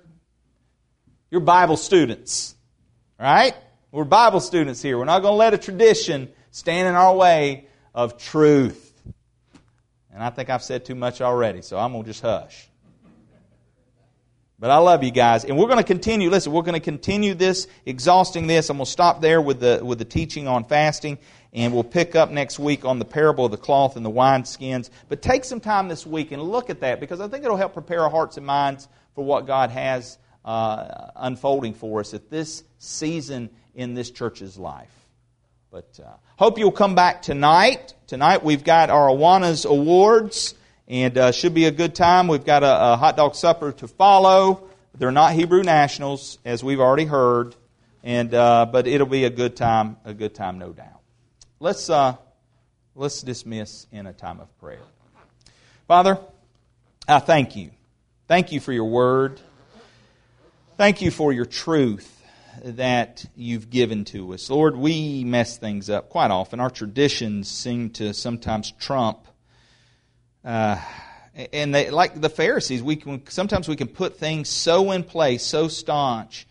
you're 1.29 1.41
Bible 1.41 1.77
students, 1.77 2.55
right? 3.19 3.55
We're 3.91 4.03
Bible 4.05 4.39
students 4.39 4.81
here. 4.81 4.97
We're 4.97 5.05
not 5.05 5.21
going 5.21 5.33
to 5.33 5.38
let 5.38 5.53
a 5.53 5.57
tradition 5.57 6.29
stand 6.51 6.88
in 6.88 6.95
our 6.95 7.15
way 7.15 7.67
of 7.93 8.17
truth. 8.17 8.83
And 10.13 10.23
I 10.23 10.29
think 10.29 10.49
I've 10.49 10.63
said 10.63 10.85
too 10.85 10.95
much 10.95 11.21
already, 11.21 11.61
so 11.61 11.77
I'm 11.77 11.91
going 11.91 12.03
to 12.03 12.09
just 12.09 12.21
hush. 12.21 12.67
But 14.60 14.72
I 14.72 14.78
love 14.78 15.03
you 15.03 15.12
guys. 15.12 15.45
And 15.45 15.58
we're 15.58 15.68
going 15.68 15.78
to 15.78 15.84
continue. 15.84 16.32
Listen, 16.32 16.51
we're 16.51 16.64
going 16.64 16.74
to 16.74 16.80
continue 16.80 17.36
this, 17.36 17.68
exhausting 17.86 18.47
this. 18.47 18.70
I'm 18.72 18.78
going 18.78 18.86
to 18.86 18.91
stop 18.91 19.22
there 19.22 19.39
with 19.39 19.60
the, 19.60 19.82
with 19.84 19.99
the 19.99 20.05
teaching 20.05 20.47
on 20.47 20.64
fasting. 20.64 21.20
And 21.53 21.74
we'll 21.74 21.84
pick 21.84 22.16
up 22.16 22.32
next 22.32 22.58
week 22.58 22.84
on 22.84 22.97
the 22.97 23.05
parable 23.05 23.45
of 23.45 23.51
the 23.51 23.58
cloth 23.58 23.97
and 23.97 24.05
the 24.05 24.12
wineskins. 24.12 24.89
But 25.10 25.22
take 25.22 25.45
some 25.45 25.60
time 25.60 25.88
this 25.89 26.08
week 26.08 26.32
and 26.32 26.41
look 26.41 26.72
at 26.72 26.82
that 26.82 26.99
because 26.99 27.20
I 27.22 27.28
think 27.28 27.45
it'll 27.45 27.58
help 27.58 27.74
prepare 27.74 28.01
our 28.01 28.10
hearts 28.10 28.38
and 28.38 28.45
minds 28.45 28.88
for 29.14 29.24
what 29.24 29.45
God 29.45 29.70
has 29.70 30.18
uh, 30.43 31.12
unfolding 31.16 31.74
for 31.74 31.99
us 31.99 32.14
at 32.14 32.30
this 32.30 32.64
season 32.80 33.49
in 33.76 33.93
this 33.93 34.10
church's 34.10 34.58
life. 34.58 34.91
But 35.72 35.99
uh, 36.03 36.10
hope 36.38 36.58
you'll 36.58 36.72
come 36.72 36.95
back 36.95 37.22
tonight. 37.22 37.93
Tonight 38.08 38.43
we've 38.43 38.64
got 38.64 38.89
our 38.89 39.08
Awanas 39.08 39.66
Awards, 39.66 40.55
and 40.88 41.17
uh, 41.17 41.31
should 41.31 41.53
be 41.53 41.65
a 41.65 41.71
good 41.71 41.95
time. 41.95 42.27
We've 42.27 42.45
got 42.45 42.63
a, 42.63 42.93
a, 42.93 42.97
hot 42.97 43.17
dog 43.17 43.35
supper 43.35 43.71
to 43.73 43.88
follow. 43.88 44.67
They're 44.97 45.11
not 45.11 45.33
Hebrew 45.33 45.63
nationals, 45.63 46.39
as 46.45 46.63
we've 46.63 46.79
already 46.79 47.05
heard, 47.05 47.55
and 48.03 48.33
uh, 48.33 48.65
but 48.71 48.88
it'll 48.88 49.07
be 49.07 49.25
a 49.25 49.29
good 49.29 49.55
time. 49.55 49.97
A 50.05 50.13
good 50.13 50.33
time, 50.33 50.59
no 50.59 50.71
doubt. 50.71 51.01
Let's 51.59 51.89
uh, 51.89 52.15
let's 52.95 53.21
dismiss 53.21 53.88
in 53.91 54.07
a 54.07 54.13
time 54.13 54.39
of 54.39 54.57
prayer. 54.59 54.81
Father, 55.88 56.17
I 57.07 57.19
thank 57.19 57.55
you. 57.55 57.71
Thank 58.27 58.51
you 58.51 58.59
for 58.59 58.73
your 58.73 58.85
word. 58.85 59.39
Thank 60.77 61.01
you 61.01 61.11
for 61.11 61.31
your 61.31 61.45
truth 61.45 62.13
that 62.63 63.25
you've 63.35 63.69
given 63.69 64.05
to 64.05 64.33
us. 64.33 64.49
Lord, 64.49 64.75
we 64.75 65.23
mess 65.23 65.57
things 65.57 65.89
up 65.89 66.09
quite 66.09 66.31
often. 66.31 66.59
Our 66.59 66.69
traditions 66.69 67.49
seem 67.49 67.91
to 67.91 68.13
sometimes 68.13 68.71
trump. 68.71 69.26
Uh, 70.47 70.79
and 71.51 71.75
they, 71.75 71.89
like 71.89 72.21
the 72.21 72.29
Pharisees, 72.29 72.81
we 72.81 72.95
can, 72.95 73.27
sometimes 73.27 73.67
we 73.67 73.75
can 73.75 73.89
put 73.89 74.17
things 74.17 74.47
so 74.47 74.91
in 74.91 75.03
place, 75.03 75.43
so 75.43 75.67
staunch, 75.67 76.47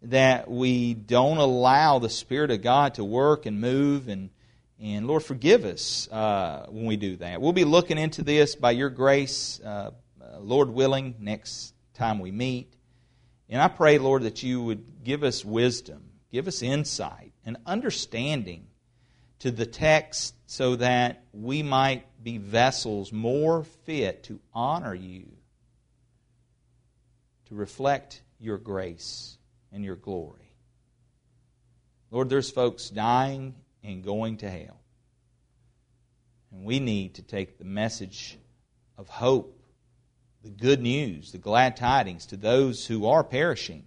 that 0.00 0.50
we 0.50 0.94
don't 0.94 1.36
allow 1.36 1.98
the 1.98 2.08
Spirit 2.08 2.50
of 2.50 2.62
God 2.62 2.94
to 2.94 3.04
work 3.04 3.44
and 3.44 3.60
move. 3.60 4.08
And, 4.08 4.30
and 4.80 5.06
Lord, 5.06 5.22
forgive 5.24 5.66
us 5.66 6.08
uh, 6.10 6.64
when 6.70 6.86
we 6.86 6.96
do 6.96 7.16
that. 7.16 7.42
We'll 7.42 7.52
be 7.52 7.64
looking 7.64 7.98
into 7.98 8.22
this 8.22 8.54
by 8.54 8.70
your 8.70 8.88
grace, 8.88 9.60
uh, 9.60 9.90
Lord 10.38 10.70
willing, 10.70 11.14
next 11.20 11.74
time 11.92 12.20
we 12.20 12.32
meet. 12.32 12.72
And 13.50 13.60
I 13.60 13.68
pray, 13.68 13.98
Lord, 13.98 14.22
that 14.22 14.42
you 14.42 14.62
would 14.62 15.04
give 15.04 15.22
us 15.22 15.44
wisdom, 15.44 16.02
give 16.32 16.48
us 16.48 16.62
insight 16.62 17.32
and 17.44 17.58
understanding 17.66 18.68
to 19.40 19.50
the 19.50 19.66
text 19.66 20.34
so 20.46 20.76
that 20.76 21.24
we 21.34 21.62
might 21.62 22.06
be 22.24 22.38
vessels 22.38 23.12
more 23.12 23.62
fit 23.84 24.24
to 24.24 24.40
honor 24.52 24.94
you, 24.94 25.26
to 27.48 27.54
reflect 27.54 28.22
your 28.40 28.58
grace 28.58 29.36
and 29.70 29.84
your 29.84 29.96
glory. 29.96 30.50
Lord, 32.10 32.28
there's 32.28 32.50
folks 32.50 32.88
dying 32.90 33.54
and 33.82 34.02
going 34.02 34.38
to 34.38 34.50
hell. 34.50 34.80
And 36.50 36.64
we 36.64 36.80
need 36.80 37.14
to 37.14 37.22
take 37.22 37.58
the 37.58 37.64
message 37.64 38.38
of 38.96 39.08
hope 39.08 39.60
the 40.44 40.50
good 40.50 40.80
news, 40.80 41.32
the 41.32 41.38
glad 41.38 41.76
tidings 41.76 42.26
to 42.26 42.36
those 42.36 42.86
who 42.86 43.06
are 43.06 43.24
perishing. 43.24 43.84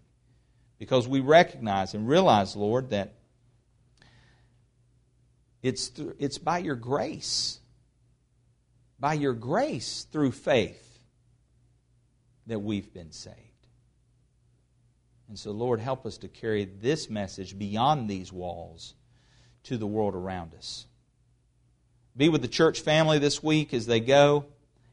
Because 0.80 1.08
we 1.08 1.22
recognize 1.22 1.94
and 1.94 2.08
realize, 2.08 2.56
Lord, 2.56 2.90
that 2.90 3.14
it's, 5.64 5.92
it's 6.20 6.38
by 6.38 6.60
your 6.60 6.76
grace, 6.76 7.60
by 9.00 9.14
your 9.14 9.34
grace 9.34 10.06
through 10.12 10.32
faith, 10.32 10.84
that 12.48 12.60
we've 12.60 12.94
been 12.94 13.12
saved. 13.12 13.36
And 15.28 15.38
so, 15.38 15.52
Lord, 15.52 15.80
help 15.80 16.06
us 16.06 16.18
to 16.20 16.28
carry 16.28 16.66
this 16.66 17.10
message 17.10 17.58
beyond 17.58 18.10
these 18.10 18.32
walls 18.32 18.96
to 19.64 19.78
the 19.78 19.86
world 19.86 20.16
around 20.16 20.54
us. 20.56 20.88
Be 22.16 22.30
with 22.30 22.42
the 22.42 22.48
church 22.48 22.82
family 22.82 23.20
this 23.20 23.44
week 23.44 23.74
as 23.74 23.86
they 23.86 24.00
go. 24.00 24.46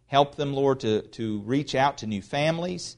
Help 0.06 0.34
them, 0.34 0.52
Lord, 0.52 0.80
to, 0.80 1.02
to 1.02 1.40
reach 1.42 1.74
out 1.74 1.98
to 1.98 2.06
new 2.06 2.20
families. 2.20 2.96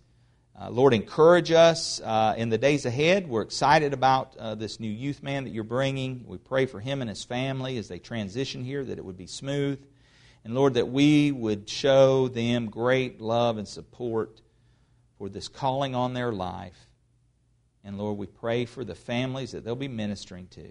Uh, 0.58 0.70
Lord, 0.70 0.94
encourage 0.94 1.52
us 1.52 2.00
uh, 2.00 2.34
in 2.38 2.48
the 2.48 2.56
days 2.56 2.86
ahead. 2.86 3.28
We're 3.28 3.42
excited 3.42 3.92
about 3.92 4.34
uh, 4.38 4.54
this 4.54 4.80
new 4.80 4.90
youth 4.90 5.22
man 5.22 5.44
that 5.44 5.50
you're 5.50 5.64
bringing. 5.64 6.24
We 6.26 6.38
pray 6.38 6.64
for 6.64 6.80
him 6.80 7.02
and 7.02 7.10
his 7.10 7.22
family 7.22 7.76
as 7.76 7.88
they 7.88 7.98
transition 7.98 8.64
here, 8.64 8.82
that 8.82 8.96
it 8.96 9.04
would 9.04 9.18
be 9.18 9.26
smooth. 9.26 9.84
And 10.46 10.54
Lord, 10.54 10.74
that 10.74 10.86
we 10.86 11.32
would 11.32 11.68
show 11.68 12.28
them 12.28 12.70
great 12.70 13.20
love 13.20 13.58
and 13.58 13.66
support 13.66 14.40
for 15.18 15.28
this 15.28 15.48
calling 15.48 15.96
on 15.96 16.14
their 16.14 16.30
life. 16.30 16.86
And 17.82 17.98
Lord, 17.98 18.16
we 18.16 18.28
pray 18.28 18.64
for 18.64 18.84
the 18.84 18.94
families 18.94 19.50
that 19.50 19.64
they'll 19.64 19.74
be 19.74 19.88
ministering 19.88 20.46
to. 20.52 20.68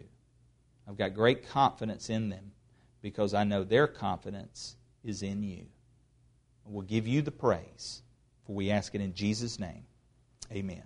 I've 0.88 0.96
got 0.96 1.14
great 1.14 1.50
confidence 1.50 2.10
in 2.10 2.30
them 2.30 2.54
because 3.02 3.34
I 3.34 3.44
know 3.44 3.66
their 3.66 3.86
confidence 3.86 4.78
is 5.04 5.22
in 5.22 5.44
you. 5.44 5.66
We'll 6.66 6.84
give 6.84 7.06
you 7.06 7.22
the 7.22 7.32
praise, 7.32 8.02
for 8.48 8.56
we 8.56 8.72
ask 8.72 8.96
it 8.96 9.02
in 9.02 9.14
Jesus' 9.14 9.60
name. 9.60 9.84
Amen. 10.54 10.84